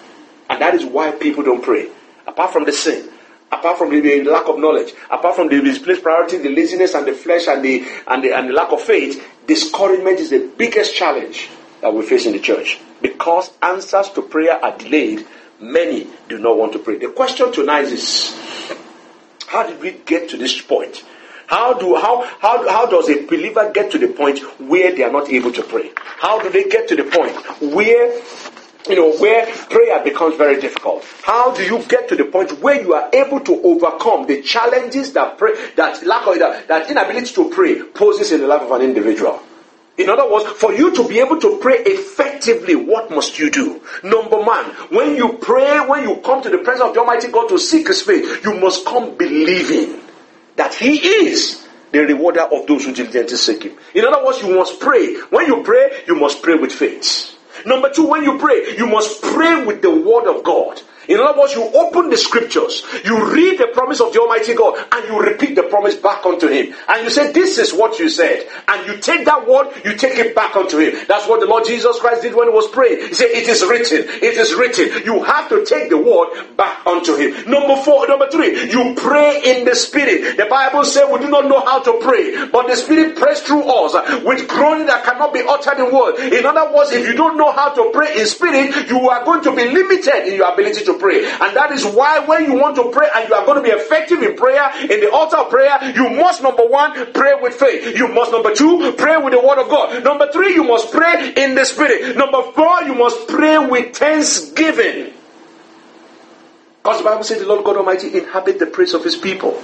And 0.50 0.62
that 0.62 0.76
is 0.76 0.86
why 0.86 1.12
people 1.12 1.44
don't 1.44 1.64
pray. 1.64 1.90
Apart 2.28 2.52
from 2.52 2.66
the 2.66 2.72
sin, 2.72 3.10
apart 3.52 3.78
from 3.78 3.90
the 3.90 4.24
lack 4.24 4.48
of 4.48 4.60
knowledge, 4.60 4.94
apart 5.10 5.36
from 5.36 5.48
the 5.48 5.62
misplaced 5.62 6.04
priority, 6.04 6.38
the 6.38 6.50
laziness 6.50 6.94
and 6.94 7.08
the 7.08 7.14
flesh 7.14 7.48
and 7.48 7.64
the, 7.64 7.86
and 8.08 8.24
the, 8.24 8.36
and 8.36 8.50
the 8.50 8.54
lack 8.54 8.72
of 8.72 8.82
faith, 8.82 9.26
discouragement 9.48 10.20
is 10.20 10.30
the 10.30 10.52
biggest 10.58 10.96
challenge 10.96 11.50
that 11.82 11.94
we 11.94 12.06
face 12.06 12.26
in 12.26 12.34
the 12.34 12.40
church. 12.40 12.80
Because 13.02 13.52
answers 13.62 14.10
to 14.12 14.22
prayer 14.22 14.64
are 14.64 14.78
delayed 14.78 15.26
Many 15.66 16.08
do 16.30 16.38
not 16.38 16.58
want 16.58 16.74
to 16.74 16.80
pray. 16.80 16.98
The 16.98 17.10
question 17.10 17.52
tonight 17.52 17.86
is 17.86 18.36
how 19.48 19.66
did 19.66 19.82
we 19.82 19.94
get 20.06 20.30
to 20.30 20.38
this 20.38 20.62
point? 20.62 21.04
How 21.48 21.74
do 21.74 21.96
how 21.96 22.24
how 22.40 22.70
how 22.70 22.86
does 22.86 23.10
a 23.10 23.26
believer 23.26 23.72
get 23.74 23.92
to 23.92 23.98
the 23.98 24.10
point 24.10 24.40
where 24.60 24.96
they 24.96 25.04
are 25.04 25.12
not 25.12 25.30
able 25.30 25.52
to 25.54 25.64
pray? 25.64 25.92
How 25.96 26.40
do 26.40 26.50
they 26.50 26.70
get 26.70 26.88
to 26.90 26.96
the 26.96 27.04
point 27.04 27.36
where 27.74 28.22
you 28.88 28.96
know 28.96 29.18
where 29.18 29.48
prayer 29.70 30.04
becomes 30.04 30.38
very 30.38 30.62
difficult? 30.62 31.04
How 31.24 31.52
do 31.56 31.64
you 31.64 31.84
get 31.84 32.10
to 32.10 32.16
the 32.16 32.26
point 32.26 32.60
where 32.62 32.80
you 32.80 32.94
are 32.94 33.10
able 33.12 33.40
to 33.42 33.62
overcome 33.64 34.28
the 34.28 34.44
challenges 34.44 35.14
that 35.14 35.40
pray 35.40 35.54
that 35.78 36.06
lack 36.06 36.28
of 36.28 36.38
that, 36.40 36.68
that 36.68 36.92
inability 36.92 37.34
to 37.34 37.50
pray 37.50 37.82
poses 37.82 38.32
in 38.32 38.42
the 38.42 38.48
life 38.48 38.62
of 38.62 38.72
an 38.72 38.82
individual? 38.84 39.42
In 39.98 40.10
other 40.10 40.30
words, 40.30 40.46
for 40.46 40.74
you 40.74 40.94
to 40.94 41.08
be 41.08 41.20
able 41.20 41.40
to 41.40 41.58
pray 41.62 41.78
effectively, 41.78 42.76
what 42.76 43.10
must 43.10 43.40
you 43.40 43.50
do? 43.50 43.82
Number 44.04 44.38
one, 44.38 44.66
when 44.92 45.16
you 45.16 45.38
pray, 45.42 45.80
when 45.88 46.08
you 46.08 46.18
come 46.18 46.42
to 46.44 46.50
the 46.50 46.58
presence 46.58 46.90
of 46.90 46.94
the 46.94 47.00
Almighty 47.00 47.32
God 47.32 47.48
to 47.50 47.58
seek 47.58 47.88
His 47.88 48.02
face, 48.02 48.44
you 48.44 48.60
must 48.60 48.86
come 48.86 49.16
believing 49.16 50.02
that 50.58 50.74
He 50.74 50.98
is 50.98 51.66
the 51.92 52.00
rewarder 52.00 52.42
of 52.42 52.68
those 52.68 52.84
who 52.86 52.94
diligently 52.94 53.38
seek 53.38 53.64
Him. 53.64 53.78
In 53.94 54.04
other 54.04 54.26
words, 54.26 54.42
you 54.42 54.54
must 54.54 54.82
pray. 54.82 55.16
When 55.30 55.48
you 55.48 55.64
pray, 55.64 56.04
you 56.08 56.16
must 56.16 56.44
pray 56.44 56.56
with 56.56 56.74
faith. 56.74 57.32
Number 57.66 57.90
two, 57.90 58.06
when 58.06 58.24
you 58.24 58.38
pray, 58.38 58.76
you 58.76 58.88
must 58.88 59.22
pray 59.22 59.64
with 59.64 59.82
the 59.82 59.92
Word 59.92 60.28
of 60.28 60.44
God. 60.44 60.82
In 61.08 61.20
other 61.20 61.40
words, 61.40 61.54
you 61.54 61.64
open 61.64 62.10
the 62.10 62.18
scriptures, 62.18 62.84
you 63.04 63.34
read 63.34 63.60
the 63.60 63.68
promise 63.68 64.02
of 64.02 64.14
the 64.14 64.20
Almighty 64.20 64.54
God, 64.54 64.78
and 64.92 65.08
you 65.08 65.20
repeat 65.20 65.56
the 65.56 65.64
promise 65.64 65.96
back 65.96 66.26
unto 66.26 66.48
Him. 66.48 66.74
And 66.88 67.04
you 67.04 67.10
say, 67.10 67.32
This 67.32 67.58
is 67.58 67.74
what 67.74 68.00
you 68.00 68.10
said. 68.10 68.48
And 68.68 68.88
you 68.88 68.98
take 68.98 69.26
that 69.26 69.48
word, 69.48 69.74
you 69.84 69.96
take 69.96 70.18
it 70.18 70.36
back 70.36 70.56
unto 70.56 70.78
Him. 70.78 71.06
That's 71.08 71.28
what 71.28 71.40
the 71.40 71.48
Lord 71.48 71.66
Jesus 71.66 72.00
Christ 72.00 72.24
did 72.24 72.36
when 72.36 72.48
He 72.50 72.54
was 72.54 72.68
praying. 72.70 73.08
He 73.08 73.14
said, 73.14 73.30
It 73.30 73.48
is 73.48 73.64
written, 73.64 74.06
it 74.08 74.38
is 74.38 74.54
written. 74.54 75.04
You 75.06 75.24
have 75.24 75.50
to 75.50 75.66
take 75.66 75.90
the 75.90 75.98
word 75.98 76.56
back 76.58 76.86
unto 76.86 77.16
Him. 77.16 77.50
Number 77.50 77.76
four, 77.84 78.08
number 78.08 78.30
three, 78.30 78.70
you 78.72 78.96
pray 78.98 79.42
in 79.46 79.66
the 79.66 79.76
Spirit. 79.76 80.38
The 80.38 80.46
Bible 80.46 80.84
says 80.84 81.06
we 81.12 81.20
do 81.20 81.30
not 81.30 81.46
know 81.46 81.62
how 81.62 81.82
to 81.82 82.00
pray, 82.02 82.48
but 82.48 82.68
the 82.68 82.76
Spirit 82.76 83.16
prays 83.16 83.42
through 83.42 83.64
us 83.64 83.94
with 84.24 84.48
groaning 84.48 84.88
that 84.88 85.04
cannot 85.04 85.34
be 85.34 85.42
uttered 85.48 85.80
in 85.80 85.94
words. 85.94 86.20
In 86.20 86.46
other 86.46 86.74
words, 86.74 86.92
if 86.92 87.06
you 87.08 87.14
don't 87.16 87.38
know 87.38 87.52
how 87.52 87.70
to 87.74 87.92
pray 87.94 88.20
in 88.20 88.26
spirit, 88.26 88.90
you 88.90 89.10
are 89.10 89.24
going 89.24 89.44
to 89.44 89.56
be 89.56 89.66
limited 89.66 90.28
in 90.28 90.36
your 90.36 90.52
ability 90.52 90.84
to 90.86 90.95
pray. 91.00 91.26
And 91.26 91.56
that 91.56 91.72
is 91.72 91.86
why 91.86 92.20
when 92.20 92.46
you 92.46 92.54
want 92.60 92.76
to 92.78 92.92
pray 92.92 93.08
and 93.16 93.30
you 93.30 93.36
are 93.36 93.46
going 93.46 93.58
to 93.58 93.64
be 93.64 93.70
effective 93.70 94.22
in 94.22 94.36
prayer, 94.36 94.72
in 94.82 95.00
the 95.00 95.12
altar 95.12 95.38
of 95.38 95.50
prayer, 95.50 95.78
you 95.96 96.10
must 96.10 96.42
number 96.42 96.66
one, 96.66 97.14
pray 97.14 97.34
with 97.42 97.56
faith. 97.56 97.98
You 97.98 98.08
must 98.08 98.32
number 98.32 98.54
two, 98.54 98.94
pray 98.98 99.18
with 99.18 99.34
the 99.34 99.40
word 99.40 99.60
of 99.60 99.70
God. 99.70 100.04
Number 100.04 100.32
three, 100.32 100.54
you 100.54 100.64
must 100.64 100.92
pray 100.92 101.34
in 101.36 101.56
the 101.56 101.66
spirit. 101.66 102.18
Number 102.18 102.42
four, 102.54 102.84
you 102.84 102.96
must 102.96 103.28
pray 103.28 103.58
with 103.58 103.96
thanksgiving. 103.96 105.14
Because 106.82 107.00
the 107.00 107.04
Bible 107.04 107.24
says 107.24 107.40
the 107.40 107.48
Lord 107.48 107.66
God 107.66 107.78
Almighty 107.78 108.16
inhabit 108.16 108.60
the 108.60 108.68
praise 108.68 108.94
of 108.94 109.04
his 109.04 109.16
people. 109.16 109.60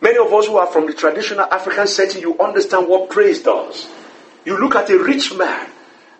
Many 0.00 0.18
of 0.18 0.32
us 0.32 0.46
who 0.46 0.56
are 0.56 0.66
from 0.66 0.86
the 0.86 0.94
traditional 0.94 1.44
African 1.44 1.86
setting, 1.86 2.22
you 2.22 2.38
understand 2.38 2.88
what 2.88 3.10
praise 3.10 3.42
does. 3.42 3.88
You 4.44 4.58
look 4.58 4.74
at 4.74 4.88
a 4.88 4.98
rich 4.98 5.34
man 5.34 5.68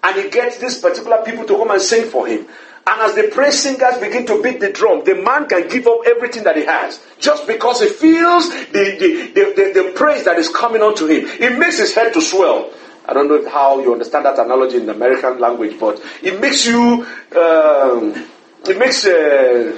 and 0.02 0.16
he 0.16 0.30
gets 0.30 0.58
these 0.58 0.78
particular 0.78 1.22
people 1.24 1.44
to 1.44 1.56
come 1.56 1.70
and 1.70 1.80
sing 1.80 2.10
for 2.10 2.26
him. 2.26 2.46
And 2.88 3.00
as 3.02 3.14
the 3.16 3.28
praise 3.32 3.60
singers 3.60 3.98
begin 3.98 4.26
to 4.26 4.40
beat 4.40 4.60
the 4.60 4.70
drum, 4.70 5.02
the 5.04 5.16
man 5.16 5.48
can 5.48 5.66
give 5.68 5.88
up 5.88 6.02
everything 6.06 6.44
that 6.44 6.56
he 6.56 6.64
has 6.66 7.04
just 7.18 7.46
because 7.46 7.80
he 7.80 7.88
feels 7.88 8.48
the, 8.48 8.96
the, 9.00 9.32
the, 9.34 9.54
the, 9.56 9.82
the 9.82 9.92
praise 9.96 10.24
that 10.24 10.38
is 10.38 10.48
coming 10.48 10.82
onto 10.82 11.06
him. 11.06 11.26
It 11.26 11.58
makes 11.58 11.78
his 11.78 11.94
head 11.94 12.14
to 12.14 12.20
swell. 12.20 12.72
I 13.04 13.12
don't 13.12 13.28
know 13.28 13.48
how 13.48 13.80
you 13.80 13.92
understand 13.92 14.24
that 14.24 14.38
analogy 14.38 14.76
in 14.76 14.86
the 14.86 14.94
American 14.94 15.38
language, 15.40 15.78
but 15.80 16.00
it 16.22 16.40
makes 16.40 16.64
you, 16.64 17.04
um, 17.36 18.26
it 18.68 18.78
makes, 18.78 19.04
uh, 19.04 19.76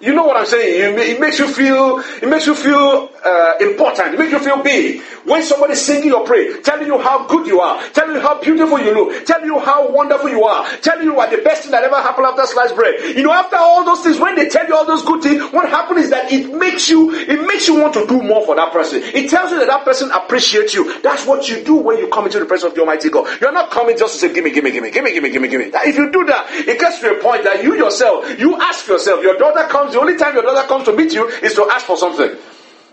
you 0.00 0.14
know 0.14 0.24
what 0.24 0.36
I'm 0.36 0.46
saying? 0.46 0.98
It 0.98 1.20
makes 1.20 1.38
you 1.38 1.48
feel, 1.48 2.00
it 2.22 2.28
makes 2.28 2.46
you 2.46 2.54
feel 2.54 3.10
uh, 3.24 3.54
important. 3.60 4.14
It 4.14 4.18
makes 4.18 4.32
you 4.32 4.38
feel 4.38 4.62
big. 4.62 5.02
When 5.24 5.42
somebody's 5.42 5.80
singing 5.80 6.08
your 6.08 6.24
praise, 6.24 6.62
telling 6.62 6.86
you 6.86 6.98
how 6.98 7.26
good 7.26 7.46
you 7.46 7.60
are, 7.60 7.82
telling 7.90 8.14
you 8.14 8.20
how 8.20 8.40
beautiful 8.40 8.78
you 8.78 8.94
look, 8.94 9.26
telling 9.26 9.46
you 9.46 9.58
how 9.58 9.90
wonderful 9.90 10.28
you 10.28 10.44
are, 10.44 10.64
telling 10.78 11.04
you 11.04 11.14
what 11.14 11.30
the 11.30 11.38
best 11.38 11.62
thing 11.62 11.72
that 11.72 11.82
ever 11.82 11.96
happened 11.96 12.26
after 12.26 12.46
sliced 12.46 12.76
bread. 12.76 13.16
You 13.16 13.24
know, 13.24 13.32
after 13.32 13.56
all 13.56 13.84
those 13.84 14.02
things, 14.02 14.20
when 14.20 14.36
they 14.36 14.48
tell 14.48 14.66
you 14.68 14.76
all 14.76 14.86
those 14.86 15.02
good 15.02 15.22
things, 15.22 15.42
what 15.52 15.68
happens 15.68 16.04
is 16.04 16.10
that 16.10 16.30
it 16.30 16.54
makes 16.54 16.88
you, 16.88 17.12
it 17.12 17.44
makes 17.46 17.66
you 17.66 17.80
want 17.80 17.94
to 17.94 18.06
do 18.06 18.22
more 18.22 18.44
for 18.46 18.54
that 18.54 18.72
person. 18.72 19.02
It 19.02 19.28
tells 19.30 19.50
you 19.50 19.58
that 19.58 19.66
that 19.66 19.84
person 19.84 20.10
appreciates 20.12 20.74
you. 20.74 21.00
That's 21.00 21.26
what 21.26 21.48
you 21.48 21.64
do 21.64 21.74
when 21.74 21.98
you 21.98 22.06
come 22.08 22.26
into 22.26 22.38
the 22.38 22.44
presence 22.44 22.70
of 22.70 22.74
the 22.76 22.82
Almighty 22.82 23.08
God. 23.10 23.26
You're 23.40 23.52
not 23.52 23.70
coming 23.70 23.98
just 23.98 24.14
to 24.14 24.20
say, 24.20 24.32
gimme, 24.32 24.50
gimme, 24.50 24.70
gimme, 24.70 24.90
gimme, 24.90 25.10
gimme, 25.10 25.30
gimme, 25.30 25.48
gimme. 25.48 25.70
If 25.74 25.96
you 25.96 26.12
do 26.12 26.24
that, 26.26 26.46
it 26.50 26.78
gets 26.78 27.00
to 27.00 27.18
a 27.18 27.22
point 27.22 27.42
that 27.44 27.64
you 27.64 27.74
yourself, 27.74 28.38
you 28.38 28.60
ask 28.60 28.86
yourself, 28.86 29.22
your 29.22 29.36
daughter 29.38 29.66
comes, 29.68 29.85
the 29.92 30.00
only 30.00 30.16
time 30.16 30.34
your 30.34 30.42
daughter 30.42 30.66
comes 30.68 30.84
to 30.84 30.96
meet 30.96 31.12
you 31.12 31.28
is 31.28 31.54
to 31.54 31.68
ask 31.70 31.86
for 31.86 31.96
something. 31.96 32.30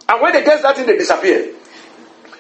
And 0.10 0.22
when 0.22 0.34
they 0.34 0.44
get 0.44 0.62
that 0.62 0.76
thing, 0.76 0.86
they 0.86 0.98
disappear. 0.98 1.54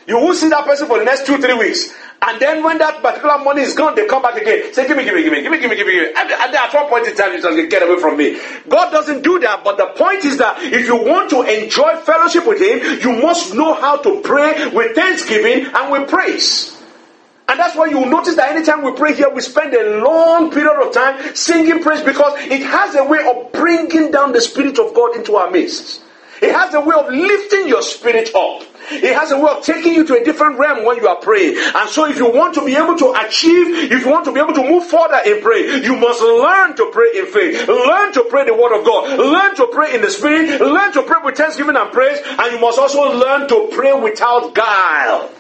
You 0.05 0.17
will 0.17 0.33
see 0.33 0.49
that 0.49 0.65
person 0.65 0.87
for 0.87 0.99
the 0.99 1.05
next 1.05 1.25
two, 1.25 1.37
three 1.37 1.53
weeks. 1.53 1.93
And 2.25 2.39
then 2.39 2.63
when 2.63 2.77
that 2.77 3.01
particular 3.01 3.37
money 3.37 3.61
is 3.61 3.73
gone, 3.73 3.95
they 3.95 4.05
come 4.07 4.21
back 4.21 4.35
again. 4.39 4.73
Say, 4.73 4.87
give 4.87 4.95
me, 4.95 5.03
give 5.03 5.13
me, 5.13 5.23
give 5.23 5.31
me, 5.31 5.41
give 5.41 5.51
me, 5.51 5.59
give 5.59 5.69
me, 5.69 5.75
give 5.75 5.87
me, 5.87 5.93
give 5.93 6.03
me. 6.03 6.13
And 6.15 6.31
at 6.31 6.73
one 6.73 6.87
point 6.87 7.07
in 7.07 7.15
time, 7.15 7.33
you 7.33 7.41
just 7.41 7.69
get 7.69 7.83
away 7.83 7.99
from 7.99 8.17
me. 8.17 8.39
God 8.69 8.91
doesn't 8.91 9.23
do 9.23 9.39
that, 9.39 9.63
but 9.63 9.77
the 9.77 9.87
point 9.97 10.23
is 10.23 10.37
that 10.37 10.61
if 10.63 10.87
you 10.87 10.95
want 10.95 11.29
to 11.31 11.41
enjoy 11.41 11.97
fellowship 11.97 12.47
with 12.47 12.61
Him, 12.61 12.99
you 13.01 13.21
must 13.21 13.53
know 13.53 13.73
how 13.73 13.97
to 13.97 14.21
pray 14.21 14.67
with 14.69 14.95
thanksgiving 14.95 15.67
and 15.73 15.91
with 15.91 16.09
praise. 16.09 16.83
And 17.47 17.60
that's 17.60 17.75
why 17.75 17.88
you 17.88 17.99
will 17.99 18.10
notice 18.10 18.36
that 18.36 18.56
anytime 18.56 18.84
we 18.84 18.93
pray 18.93 19.13
here, 19.13 19.29
we 19.29 19.41
spend 19.41 19.73
a 19.73 20.01
long 20.01 20.49
period 20.51 20.82
of 20.82 20.93
time 20.93 21.36
singing 21.36 21.84
praise 21.84 22.01
because 22.01 22.34
it 22.39 22.63
has 22.63 22.95
a 22.95 23.03
way 23.03 23.19
of 23.29 23.51
bringing 23.51 24.12
down 24.12 24.32
the 24.32 24.41
Spirit 24.41 24.79
of 24.79 24.93
God 24.93 25.15
into 25.15 25.36
our 25.36 25.51
midst. 25.51 26.01
It 26.43 26.53
has 26.53 26.73
a 26.73 26.82
way 26.82 26.93
of 26.93 27.08
lifting 27.10 27.69
your 27.69 27.82
spirit 27.82 28.36
up. 28.36 28.63
It 28.91 29.15
has 29.15 29.32
a 29.32 29.39
way 29.39 29.49
of 29.49 29.63
taking 29.63 29.93
you 29.93 30.06
to 30.06 30.19
a 30.19 30.25
different 30.25 30.60
realm 30.60 30.84
when 30.84 30.97
you 30.97 31.08
are 31.08 31.15
praying. 31.15 31.56
And 31.73 31.89
so, 31.89 32.06
if 32.06 32.17
you 32.17 32.29
want 32.29 32.53
to 32.56 32.65
be 32.65 32.75
able 32.75 32.97
to 32.97 33.13
achieve, 33.25 33.91
if 33.91 34.03
you 34.03 34.12
want 34.12 34.25
to 34.25 34.34
be 34.34 34.41
able 34.41 34.53
to 34.53 34.62
move 34.62 34.86
further 34.86 35.21
in 35.25 35.41
prayer, 35.41 35.77
you 35.82 35.95
must 35.95 36.21
learn 36.21 36.75
to 36.75 36.89
pray 36.91 37.12
in 37.15 37.27
faith. 37.27 37.65
Learn 37.65 38.12
to 38.12 38.25
pray 38.29 38.43
the 38.43 38.53
word 38.53 38.77
of 38.77 38.84
God. 38.84 39.17
Learn 39.17 39.56
to 39.56 39.67
pray 39.71 39.95
in 39.95 40.01
the 40.01 40.10
spirit. 40.12 40.60
Learn 40.60 40.91
to 40.91 41.03
pray 41.03 41.21
with 41.23 41.38
thanksgiving 41.38 41.77
and 41.77 41.91
praise. 41.93 42.19
And 42.25 42.51
you 42.51 42.60
must 42.60 42.77
also 42.77 43.17
learn 43.17 43.47
to 43.47 43.69
pray 43.71 43.93
without 43.93 44.53
guile. 44.53 45.32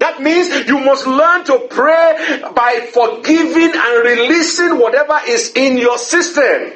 That 0.00 0.20
means 0.22 0.66
you 0.66 0.80
must 0.80 1.06
learn 1.06 1.44
to 1.44 1.68
pray 1.68 2.42
by 2.56 2.88
forgiving 2.92 3.70
and 3.74 4.04
releasing 4.04 4.78
whatever 4.78 5.20
is 5.28 5.52
in 5.54 5.76
your 5.76 5.98
system. 5.98 6.72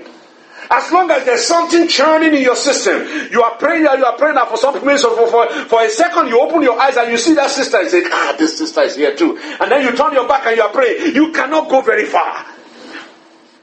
As 0.70 0.92
long 0.92 1.10
as 1.10 1.24
there's 1.24 1.44
something 1.44 1.88
churning 1.88 2.34
in 2.34 2.42
your 2.42 2.56
system, 2.56 3.06
you 3.30 3.42
are 3.42 3.56
praying 3.56 3.82
you 3.82 4.04
are 4.04 4.16
praying 4.16 4.36
for 4.46 4.56
some 4.56 4.74
minutes, 4.84 5.04
for, 5.04 5.26
for, 5.28 5.48
for 5.48 5.82
a 5.82 5.88
second, 5.88 6.28
you 6.28 6.40
open 6.40 6.62
your 6.62 6.78
eyes 6.78 6.96
and 6.96 7.10
you 7.10 7.16
see 7.16 7.34
that 7.34 7.50
sister 7.50 7.78
and 7.78 7.88
say, 7.88 8.02
Ah, 8.06 8.34
this 8.38 8.58
sister 8.58 8.82
is 8.82 8.96
here 8.96 9.16
too. 9.16 9.38
And 9.60 9.70
then 9.70 9.82
you 9.82 9.96
turn 9.96 10.12
your 10.12 10.28
back 10.28 10.46
and 10.46 10.56
you 10.56 10.62
are 10.62 10.72
praying. 10.72 11.14
You 11.14 11.32
cannot 11.32 11.70
go 11.70 11.80
very 11.80 12.04
far. 12.06 12.46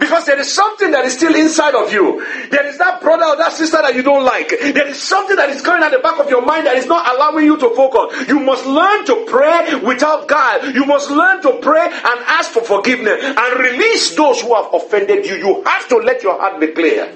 Because 0.01 0.25
there 0.25 0.39
is 0.39 0.51
something 0.51 0.89
that 0.91 1.05
is 1.05 1.13
still 1.13 1.35
inside 1.35 1.75
of 1.75 1.93
you. 1.93 2.25
There 2.49 2.65
is 2.65 2.79
that 2.79 3.01
brother 3.01 3.23
or 3.23 3.37
that 3.37 3.53
sister 3.53 3.77
that 3.77 3.93
you 3.93 4.01
don't 4.01 4.25
like. 4.25 4.49
There 4.49 4.87
is 4.87 4.99
something 4.99 5.35
that 5.35 5.51
is 5.51 5.61
going 5.61 5.83
at 5.83 5.91
the 5.91 5.99
back 5.99 6.19
of 6.19 6.27
your 6.27 6.41
mind 6.43 6.65
that 6.65 6.75
is 6.75 6.87
not 6.87 7.05
allowing 7.15 7.45
you 7.45 7.55
to 7.57 7.69
focus. 7.75 8.27
You 8.27 8.39
must 8.39 8.65
learn 8.65 9.05
to 9.05 9.25
pray 9.29 9.75
without 9.75 10.27
God. 10.27 10.73
You 10.73 10.85
must 10.85 11.11
learn 11.11 11.43
to 11.43 11.53
pray 11.61 11.85
and 11.85 12.19
ask 12.25 12.49
for 12.49 12.63
forgiveness 12.63 13.23
and 13.23 13.59
release 13.59 14.15
those 14.15 14.41
who 14.41 14.55
have 14.55 14.73
offended 14.73 15.27
you. 15.27 15.35
You 15.35 15.63
have 15.65 15.87
to 15.89 15.97
let 15.97 16.23
your 16.23 16.33
heart 16.39 16.59
be 16.59 16.73
clear. 16.73 17.13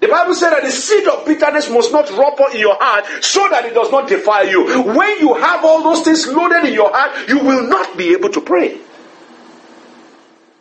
The 0.00 0.08
Bible 0.08 0.34
said 0.34 0.50
that 0.50 0.64
the 0.64 0.72
seed 0.72 1.06
of 1.06 1.24
bitterness 1.24 1.70
must 1.70 1.92
not 1.92 2.10
rot 2.18 2.36
in 2.52 2.58
your 2.58 2.74
heart 2.80 3.06
so 3.22 3.48
that 3.48 3.64
it 3.64 3.74
does 3.74 3.92
not 3.92 4.08
defile 4.08 4.48
you. 4.48 4.82
When 4.82 5.20
you 5.20 5.34
have 5.34 5.64
all 5.64 5.84
those 5.84 6.02
things 6.02 6.26
loaded 6.26 6.64
in 6.64 6.74
your 6.74 6.90
heart, 6.92 7.28
you 7.28 7.38
will 7.38 7.62
not 7.68 7.96
be 7.96 8.12
able 8.12 8.30
to 8.30 8.40
pray. 8.40 8.80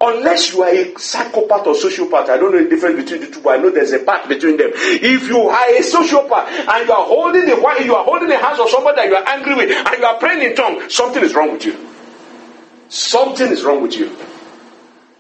Unless 0.04 0.54
you 0.54 0.64
are 0.64 0.70
a 0.70 0.98
psychopath 0.98 1.68
or 1.68 1.76
sociopath, 1.76 2.28
I 2.30 2.38
don't 2.38 2.52
know 2.52 2.64
the 2.64 2.70
difference 2.70 3.04
between 3.04 3.22
the 3.22 3.28
two, 3.28 3.42
but 3.42 3.60
I 3.60 3.62
know 3.62 3.70
there's 3.70 3.92
a 3.92 4.00
path 4.00 4.28
between 4.28 4.58
them. 4.58 4.72
If 4.74 5.28
you 5.28 5.40
are 5.48 5.70
a 5.70 5.80
sociopath 5.80 6.48
and 6.48 6.88
you 6.88 6.94
are 6.94 7.06
holding 7.06 7.46
the 7.46 7.56
you 7.86 7.96
are 7.96 8.04
holding 8.04 8.30
the 8.30 8.38
hands 8.38 8.60
of 8.60 8.70
somebody 8.70 8.96
that 8.96 9.08
you 9.10 9.16
are 9.16 9.30
angry 9.30 9.54
with 9.54 9.70
and 9.70 9.98
you 10.00 10.06
are 10.06 10.18
praying 10.18 10.42
in 10.42 10.56
tongues, 10.56 10.94
something 10.96 11.24
is 11.24 11.36
wrong 11.36 11.54
with 11.54 11.66
you. 11.66 11.78
Something 12.90 13.52
is 13.52 13.64
wrong 13.64 13.84
with 13.84 13.96
you. 13.96 14.08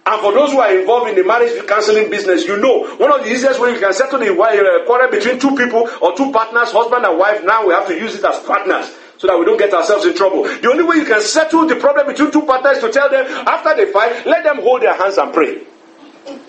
And 0.03 0.19
for 0.19 0.33
those 0.33 0.51
who 0.51 0.59
are 0.59 0.75
involved 0.75 1.09
in 1.11 1.15
the 1.15 1.23
marriage 1.23 1.65
counseling 1.67 2.09
business, 2.09 2.45
you 2.45 2.57
know 2.57 2.95
one 2.95 3.13
of 3.13 3.23
the 3.23 3.31
easiest 3.31 3.61
ways 3.61 3.75
you 3.75 3.79
can 3.79 3.93
settle 3.93 4.17
the 4.17 4.33
uh, 4.33 4.85
quarrel 4.87 5.11
between 5.11 5.39
two 5.39 5.55
people 5.55 5.87
or 6.01 6.17
two 6.17 6.31
partners, 6.31 6.71
husband 6.71 7.05
and 7.05 7.19
wife. 7.19 7.43
Now 7.45 7.67
we 7.67 7.73
have 7.73 7.87
to 7.87 7.95
use 7.95 8.15
it 8.15 8.25
as 8.25 8.39
partners 8.39 8.91
so 9.21 9.27
that 9.27 9.38
we 9.38 9.45
don't 9.45 9.60
get 9.60 9.71
ourselves 9.71 10.03
in 10.03 10.15
trouble. 10.15 10.41
The 10.41 10.67
only 10.67 10.84
way 10.84 10.95
you 10.95 11.05
can 11.05 11.21
settle 11.21 11.67
the 11.67 11.75
problem 11.75 12.07
between 12.07 12.31
two 12.31 12.41
partners 12.41 12.77
is 12.77 12.84
to 12.84 12.91
tell 12.91 13.07
them 13.07 13.23
after 13.45 13.75
they 13.75 13.91
fight, 13.91 14.25
let 14.25 14.43
them 14.43 14.57
hold 14.57 14.81
their 14.81 14.97
hands 14.97 15.17
and 15.19 15.31
pray. 15.31 15.62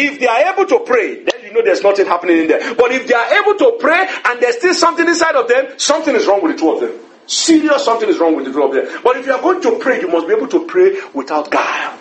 If 0.00 0.20
they 0.20 0.28
are 0.28 0.52
able 0.52 0.64
to 0.66 0.84
pray, 0.86 1.24
then 1.24 1.42
you 1.42 1.52
know 1.52 1.60
there's 1.60 1.82
nothing 1.82 2.06
happening 2.06 2.38
in 2.38 2.46
there. 2.46 2.72
But 2.76 2.92
if 2.92 3.08
they 3.08 3.14
are 3.14 3.42
able 3.42 3.58
to 3.58 3.78
pray 3.80 4.06
and 4.26 4.40
there's 4.40 4.56
still 4.58 4.72
something 4.72 5.08
inside 5.08 5.34
of 5.34 5.48
them, 5.48 5.76
something 5.76 6.14
is 6.14 6.24
wrong 6.24 6.40
with 6.40 6.52
the 6.52 6.58
two 6.58 6.70
of 6.70 6.80
them. 6.80 6.92
Serious 7.26 7.84
something 7.84 8.08
is 8.08 8.16
wrong 8.20 8.36
with 8.36 8.44
the 8.44 8.52
two 8.52 8.62
of 8.62 8.72
them. 8.72 8.86
But 9.02 9.16
if 9.16 9.26
you 9.26 9.32
are 9.32 9.42
going 9.42 9.60
to 9.62 9.76
pray, 9.80 10.00
you 10.00 10.06
must 10.06 10.28
be 10.28 10.34
able 10.34 10.46
to 10.48 10.66
pray 10.66 11.00
without 11.14 11.50
guile. 11.50 11.98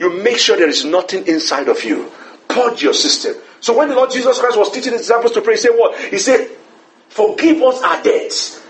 You 0.00 0.24
make 0.24 0.38
sure 0.38 0.56
there 0.56 0.68
is 0.68 0.84
nothing 0.84 1.24
inside 1.28 1.68
of 1.68 1.84
you. 1.84 2.10
Purge 2.48 2.82
your 2.82 2.94
system. 2.94 3.36
So 3.60 3.78
when 3.78 3.90
the 3.90 3.94
Lord 3.94 4.10
Jesus 4.10 4.40
Christ 4.40 4.58
was 4.58 4.72
teaching 4.72 4.90
his 4.90 5.02
disciples 5.02 5.30
to 5.34 5.40
pray, 5.40 5.54
he 5.54 5.60
said 5.60 5.76
what? 5.76 5.96
He 6.10 6.18
said, 6.18 6.50
Forgive 7.10 7.62
us 7.62 7.80
our 7.80 8.02
debts 8.02 8.63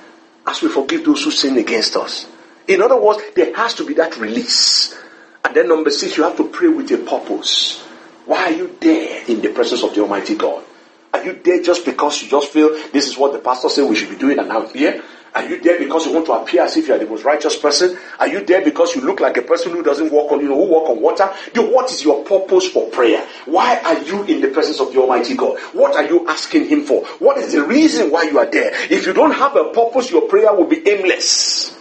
as 0.47 0.63
we 0.63 0.69
forgive 0.69 1.05
those 1.05 1.25
who 1.25 1.31
sin 1.31 1.57
against 1.57 1.97
us. 1.97 2.27
In 2.67 2.83
other 2.83 3.01
words, 3.01 3.23
there 3.35 3.55
has 3.55 3.75
to 3.75 3.87
be 3.87 3.95
that 3.95 4.17
release. 4.19 4.97
And 5.45 5.55
then 5.55 5.69
number 5.69 5.91
six, 5.91 6.17
you 6.17 6.23
have 6.23 6.37
to 6.37 6.49
pray 6.49 6.69
with 6.69 6.91
a 6.93 6.99
purpose. 6.99 7.83
Why 8.27 8.45
are 8.45 8.53
you 8.53 8.77
there 8.81 9.25
in 9.27 9.43
the 9.43 9.51
presence 9.51 9.83
of 9.83 9.95
the 9.95 10.01
Almighty 10.03 10.35
God? 10.35 10.65
Are 11.13 11.23
you 11.23 11.35
there 11.45 11.63
just 11.63 11.85
because 11.85 12.23
you 12.23 12.29
just 12.29 12.51
feel 12.51 12.71
this 12.93 13.07
is 13.07 13.19
what 13.19 13.33
the 13.33 13.39
pastor 13.39 13.69
said 13.69 13.89
we 13.89 13.97
should 13.97 14.11
be 14.11 14.17
doing 14.17 14.39
and 14.39 14.51
I'm 14.51 14.69
here? 14.71 15.03
Are 15.35 15.45
you 15.45 15.61
there 15.61 15.79
because 15.79 16.07
you 16.07 16.13
want 16.13 16.27
to 16.27 16.33
appear 16.33 16.63
as 16.63 16.77
if 16.77 16.87
you 16.87 16.95
are 16.95 16.99
the 16.99 17.07
most 17.07 17.25
righteous 17.25 17.57
person? 17.57 17.99
Are 18.21 18.29
you 18.29 18.45
there 18.45 18.63
because 18.63 18.95
you 18.95 19.03
look 19.03 19.19
like 19.19 19.37
a 19.37 19.43
person 19.43 19.73
who 19.73 19.83
doesn't 19.83 20.13
walk 20.13 20.31
on, 20.31 20.41
you 20.41 20.49
know, 20.49 20.55
who 20.55 20.71
walk 20.71 20.89
on 20.91 21.01
water? 21.01 21.27
what 21.55 21.91
is 21.91 22.05
your 22.05 22.25
purpose 22.25 22.69
for 22.69 22.89
prayer? 22.91 23.27
Why 23.47 23.81
are 23.85 24.01
you 24.03 24.23
in 24.25 24.41
the 24.41 24.49
presence 24.49 24.79
of 24.79 24.93
the 24.93 25.01
Almighty 25.01 25.35
God? 25.35 25.59
What 25.73 25.97
are 25.97 26.05
you 26.05 26.29
asking 26.29 26.69
Him 26.69 26.83
for? 26.83 27.05
What 27.19 27.37
is 27.39 27.53
the 27.53 27.65
reason 27.65 28.13
why 28.13 28.23
you 28.25 28.39
are 28.39 28.47
there? 28.49 28.71
If 28.91 29.07
you 29.07 29.13
don't 29.13 29.33
have 29.33 29.57
a 29.57 29.71
purpose, 29.71 30.11
your 30.11 30.29
prayer 30.29 30.55
will 30.55 30.67
be 30.67 30.89
aimless. 30.89 31.77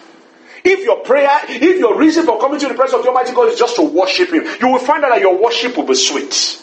If 0.64 0.84
your 0.84 1.02
prayer, 1.02 1.40
if 1.48 1.78
your 1.78 1.96
reason 1.98 2.26
for 2.26 2.40
coming 2.40 2.60
to 2.60 2.68
the 2.68 2.74
presence 2.74 3.00
of 3.00 3.04
the 3.04 3.10
Almighty 3.10 3.34
God 3.34 3.50
is 3.50 3.60
just 3.60 3.76
to 3.76 3.84
worship 3.84 4.30
Him, 4.30 4.46
you 4.62 4.70
will 4.70 4.80
find 4.80 5.04
out 5.04 5.12
that 5.12 5.22
your 5.22 5.38
worship 5.38 5.78
will 5.78 5.86
be 5.86 5.94
sweet. 5.94 6.63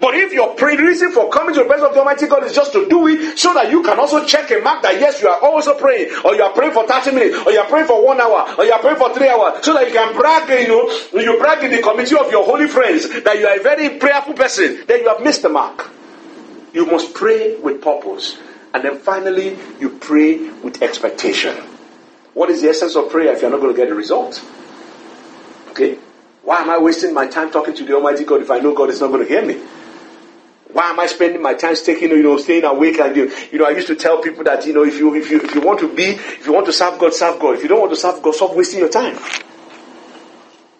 But 0.00 0.14
if 0.14 0.32
your 0.32 0.56
reason 0.56 1.12
for 1.12 1.28
coming 1.28 1.54
to 1.54 1.60
the 1.60 1.66
presence 1.66 1.88
of 1.88 1.94
the 1.94 2.00
Almighty 2.00 2.26
God 2.26 2.44
is 2.44 2.54
just 2.54 2.72
to 2.72 2.88
do 2.88 3.06
it 3.06 3.38
so 3.38 3.52
that 3.52 3.70
you 3.70 3.82
can 3.82 3.98
also 3.98 4.24
check 4.24 4.50
and 4.50 4.64
mark 4.64 4.82
that 4.82 4.98
yes, 4.98 5.20
you 5.20 5.28
are 5.28 5.38
also 5.40 5.78
praying, 5.78 6.10
or 6.24 6.34
you 6.34 6.42
are 6.42 6.52
praying 6.52 6.72
for 6.72 6.86
30 6.86 7.12
minutes, 7.12 7.36
or 7.46 7.52
you 7.52 7.58
are 7.58 7.66
praying 7.66 7.86
for 7.86 8.04
one 8.04 8.18
hour, 8.18 8.54
or 8.56 8.64
you 8.64 8.72
are 8.72 8.80
praying 8.80 8.96
for 8.96 9.12
three 9.14 9.28
hours, 9.28 9.62
so 9.64 9.74
that 9.74 9.86
you 9.86 9.92
can 9.92 10.16
brag, 10.16 10.48
you 10.48 10.68
know, 10.68 10.90
you 11.20 11.38
brag 11.38 11.62
in 11.64 11.70
the 11.70 11.82
committee 11.82 12.16
of 12.16 12.30
your 12.30 12.44
holy 12.44 12.66
friends 12.66 13.08
that 13.24 13.38
you 13.38 13.46
are 13.46 13.60
a 13.60 13.62
very 13.62 13.98
prayerful 13.98 14.32
person, 14.32 14.82
then 14.86 15.00
you 15.00 15.08
have 15.08 15.20
missed 15.20 15.42
the 15.42 15.50
mark. 15.50 15.90
You 16.72 16.86
must 16.86 17.12
pray 17.12 17.56
with 17.56 17.82
purpose. 17.82 18.38
And 18.72 18.84
then 18.84 18.98
finally, 18.98 19.58
you 19.80 19.90
pray 19.90 20.48
with 20.60 20.82
expectation. 20.82 21.56
What 22.32 22.48
is 22.48 22.62
the 22.62 22.68
essence 22.68 22.96
of 22.96 23.10
prayer 23.10 23.32
if 23.32 23.42
you're 23.42 23.50
not 23.50 23.60
going 23.60 23.74
to 23.74 23.76
get 23.76 23.90
a 23.90 23.94
result? 23.94 24.42
Okay? 25.70 25.98
Why 26.42 26.62
am 26.62 26.70
I 26.70 26.78
wasting 26.78 27.12
my 27.12 27.26
time 27.26 27.50
talking 27.50 27.74
to 27.74 27.84
the 27.84 27.94
Almighty 27.94 28.24
God 28.24 28.40
if 28.40 28.50
I 28.50 28.60
know 28.60 28.72
God 28.72 28.88
is 28.88 29.00
not 29.00 29.08
going 29.08 29.26
to 29.26 29.28
hear 29.28 29.44
me? 29.44 29.60
Why 30.72 30.90
am 30.90 31.00
I 31.00 31.06
spending 31.06 31.42
my 31.42 31.54
time 31.54 31.74
taking, 31.74 32.10
you 32.10 32.22
know, 32.22 32.36
staying 32.36 32.64
awake 32.64 32.98
and 32.98 33.16
you, 33.16 33.32
you 33.50 33.58
know, 33.58 33.66
I 33.66 33.70
used 33.70 33.88
to 33.88 33.94
tell 33.96 34.20
people 34.20 34.44
that, 34.44 34.66
you 34.66 34.72
know, 34.72 34.84
if 34.84 34.98
you, 34.98 35.14
if 35.14 35.30
you, 35.30 35.40
if 35.40 35.54
you 35.54 35.60
want 35.60 35.80
to 35.80 35.92
be, 35.92 36.04
if 36.04 36.46
you 36.46 36.52
want 36.52 36.66
to 36.66 36.72
serve 36.72 36.98
God, 36.98 37.14
serve 37.14 37.40
God. 37.40 37.56
If 37.56 37.62
you 37.62 37.68
don't 37.68 37.80
want 37.80 37.92
to 37.92 37.96
serve 37.96 38.22
God, 38.22 38.34
stop 38.34 38.54
wasting 38.54 38.80
your 38.80 38.88
time. 38.88 39.18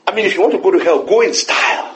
I 0.06 0.14
mean, 0.14 0.26
if 0.26 0.34
you 0.34 0.40
want 0.40 0.52
to 0.52 0.58
go 0.58 0.70
to 0.70 0.78
hell, 0.78 1.04
go 1.04 1.20
in 1.20 1.34
style. 1.34 1.94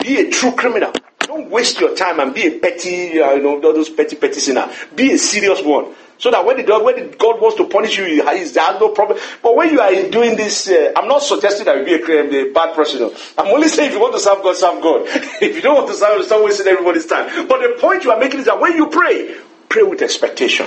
Be 0.00 0.20
a 0.20 0.30
true 0.30 0.52
criminal. 0.52 0.92
Don't 1.20 1.50
waste 1.50 1.80
your 1.80 1.94
time 1.94 2.18
and 2.18 2.34
be 2.34 2.46
a 2.46 2.58
petty, 2.58 3.20
uh, 3.20 3.34
you 3.34 3.42
know, 3.42 3.60
those 3.60 3.88
petty, 3.88 4.16
petty 4.16 4.40
sinner. 4.40 4.68
Be 4.96 5.12
a 5.12 5.18
serious 5.18 5.62
one. 5.62 5.94
So 6.20 6.30
that 6.30 6.44
when 6.44 6.58
the 6.58 6.64
God, 6.64 6.84
when 6.84 6.96
the 6.96 7.16
God 7.16 7.40
wants 7.40 7.56
to 7.56 7.66
punish 7.66 7.96
you, 7.96 8.04
he 8.04 8.18
has 8.18 8.54
no 8.54 8.90
problem. 8.90 9.18
But 9.42 9.56
when 9.56 9.70
you 9.70 9.80
are 9.80 9.90
doing 10.10 10.36
this, 10.36 10.68
uh, 10.68 10.92
I'm 10.94 11.08
not 11.08 11.22
suggesting 11.22 11.64
that 11.64 11.78
you 11.78 12.06
be 12.06 12.12
a, 12.12 12.50
a 12.50 12.52
bad 12.52 12.74
person. 12.74 13.10
I'm 13.38 13.46
only 13.46 13.68
saying 13.68 13.88
if 13.88 13.94
you 13.94 14.00
want 14.00 14.12
to 14.12 14.20
serve 14.20 14.42
God, 14.42 14.54
serve 14.54 14.82
God. 14.82 15.02
if 15.40 15.56
you 15.56 15.62
don't 15.62 15.76
want 15.76 15.88
to 15.88 15.94
serve, 15.94 16.22
stop 16.26 16.44
wasting 16.44 16.66
everybody's 16.66 17.06
time. 17.06 17.48
But 17.48 17.62
the 17.62 17.78
point 17.80 18.04
you 18.04 18.12
are 18.12 18.20
making 18.20 18.40
is 18.40 18.46
that 18.46 18.60
when 18.60 18.76
you 18.76 18.88
pray, 18.88 19.34
pray 19.70 19.82
with 19.82 20.02
expectation. 20.02 20.66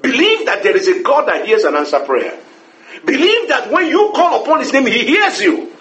Believe 0.00 0.46
that 0.46 0.62
there 0.62 0.74
is 0.74 0.88
a 0.88 1.02
God 1.02 1.28
that 1.28 1.44
hears 1.44 1.64
and 1.64 1.76
answers 1.76 2.06
prayer. 2.06 2.40
Believe 3.04 3.48
that 3.48 3.70
when 3.70 3.88
you 3.88 4.10
call 4.14 4.42
upon 4.42 4.60
His 4.60 4.72
name, 4.72 4.86
He 4.86 5.04
hears 5.04 5.38
you. 5.38 5.75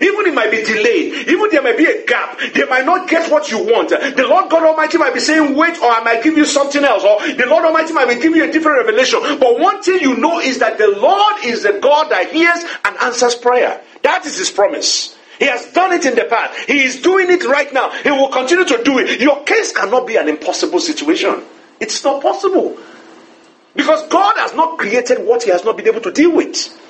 Even 0.00 0.26
it 0.26 0.34
might 0.34 0.50
be 0.50 0.62
delayed, 0.62 1.26
even 1.28 1.48
there 1.50 1.62
might 1.62 1.78
be 1.78 1.86
a 1.86 2.04
gap, 2.04 2.38
they 2.54 2.66
might 2.66 2.84
not 2.84 3.08
get 3.08 3.30
what 3.30 3.50
you 3.50 3.58
want. 3.58 3.88
The 3.88 4.26
Lord 4.28 4.50
God 4.50 4.62
Almighty 4.62 4.98
might 4.98 5.14
be 5.14 5.20
saying, 5.20 5.56
wait, 5.56 5.78
or 5.78 5.90
I 5.90 6.02
might 6.02 6.22
give 6.22 6.36
you 6.36 6.44
something 6.44 6.84
else, 6.84 7.02
or 7.02 7.20
the 7.34 7.46
Lord 7.46 7.64
Almighty 7.64 7.94
might 7.94 8.08
be 8.08 8.16
giving 8.16 8.34
you 8.34 8.44
a 8.48 8.52
different 8.52 8.78
revelation. 8.78 9.20
But 9.38 9.58
one 9.58 9.82
thing 9.82 10.00
you 10.00 10.16
know 10.18 10.38
is 10.40 10.58
that 10.58 10.76
the 10.76 10.88
Lord 10.88 11.44
is 11.44 11.62
the 11.62 11.78
God 11.80 12.10
that 12.10 12.30
hears 12.30 12.62
and 12.84 12.96
answers 12.98 13.34
prayer. 13.34 13.80
That 14.02 14.26
is 14.26 14.36
His 14.36 14.50
promise. 14.50 15.16
He 15.38 15.46
has 15.46 15.72
done 15.72 15.92
it 15.92 16.04
in 16.04 16.14
the 16.14 16.24
past. 16.24 16.58
He 16.68 16.84
is 16.84 17.00
doing 17.00 17.30
it 17.30 17.44
right 17.44 17.72
now. 17.72 17.90
He 17.90 18.10
will 18.10 18.28
continue 18.28 18.64
to 18.64 18.82
do 18.84 18.98
it. 18.98 19.20
Your 19.20 19.44
case 19.44 19.72
cannot 19.72 20.06
be 20.06 20.16
an 20.16 20.28
impossible 20.28 20.80
situation. 20.80 21.42
It's 21.80 22.04
not 22.04 22.22
possible. 22.22 22.76
Because 23.74 24.06
God 24.08 24.34
has 24.38 24.54
not 24.54 24.78
created 24.78 25.26
what 25.26 25.42
He 25.42 25.50
has 25.50 25.64
not 25.64 25.76
been 25.76 25.88
able 25.88 26.00
to 26.02 26.12
deal 26.12 26.34
with. 26.34 26.82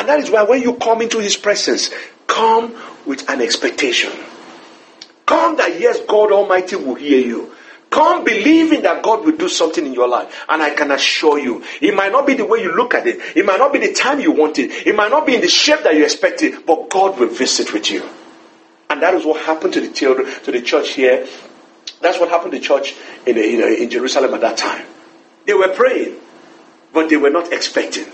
And 0.00 0.08
that 0.08 0.18
is 0.18 0.30
why 0.30 0.42
when 0.42 0.62
you 0.62 0.74
come 0.74 1.02
into 1.02 1.18
His 1.18 1.36
presence, 1.36 1.90
Come 2.30 2.76
with 3.06 3.28
an 3.28 3.40
expectation. 3.40 4.12
Come 5.26 5.56
that 5.56 5.80
yes, 5.80 5.98
God 6.06 6.30
Almighty 6.30 6.76
will 6.76 6.94
hear 6.94 7.18
you. 7.18 7.52
Come 7.90 8.22
believing 8.22 8.82
that 8.82 9.02
God 9.02 9.24
will 9.24 9.36
do 9.36 9.48
something 9.48 9.84
in 9.84 9.92
your 9.92 10.06
life. 10.06 10.44
And 10.48 10.62
I 10.62 10.70
can 10.70 10.92
assure 10.92 11.40
you, 11.40 11.64
it 11.80 11.92
might 11.92 12.12
not 12.12 12.24
be 12.24 12.34
the 12.34 12.44
way 12.44 12.62
you 12.62 12.72
look 12.72 12.94
at 12.94 13.08
it. 13.08 13.36
It 13.36 13.44
might 13.44 13.58
not 13.58 13.72
be 13.72 13.80
the 13.80 13.92
time 13.92 14.20
you 14.20 14.30
want 14.30 14.60
it. 14.60 14.86
It 14.86 14.94
might 14.94 15.10
not 15.10 15.26
be 15.26 15.34
in 15.34 15.40
the 15.40 15.48
shape 15.48 15.82
that 15.82 15.96
you 15.96 16.04
expect 16.04 16.42
it. 16.42 16.64
But 16.64 16.88
God 16.88 17.18
will 17.18 17.28
visit 17.28 17.72
with 17.72 17.90
you. 17.90 18.08
And 18.88 19.02
that 19.02 19.14
is 19.14 19.24
what 19.24 19.44
happened 19.44 19.72
to 19.74 19.80
the 19.80 19.92
children, 19.92 20.32
to 20.44 20.52
the 20.52 20.62
church 20.62 20.90
here. 20.90 21.26
That's 22.00 22.20
what 22.20 22.28
happened 22.28 22.52
to 22.52 22.58
the 22.60 22.64
church 22.64 22.94
in, 23.26 23.34
the, 23.34 23.42
in, 23.42 23.82
in 23.82 23.90
Jerusalem 23.90 24.34
at 24.34 24.40
that 24.42 24.56
time. 24.56 24.86
They 25.46 25.54
were 25.54 25.74
praying, 25.74 26.14
but 26.92 27.08
they 27.08 27.16
were 27.16 27.30
not 27.30 27.52
expecting. 27.52 28.06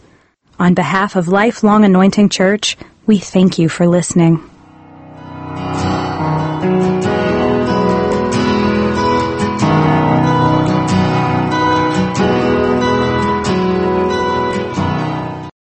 On 0.59 0.73
behalf 0.73 1.17
of 1.17 1.29
Lifelong 1.29 1.85
Anointing 1.85 2.31
Church, 2.31 2.79
we 3.05 3.19
thank 3.19 3.59
you 3.59 3.69
for 3.69 3.87
listening. 3.87 4.37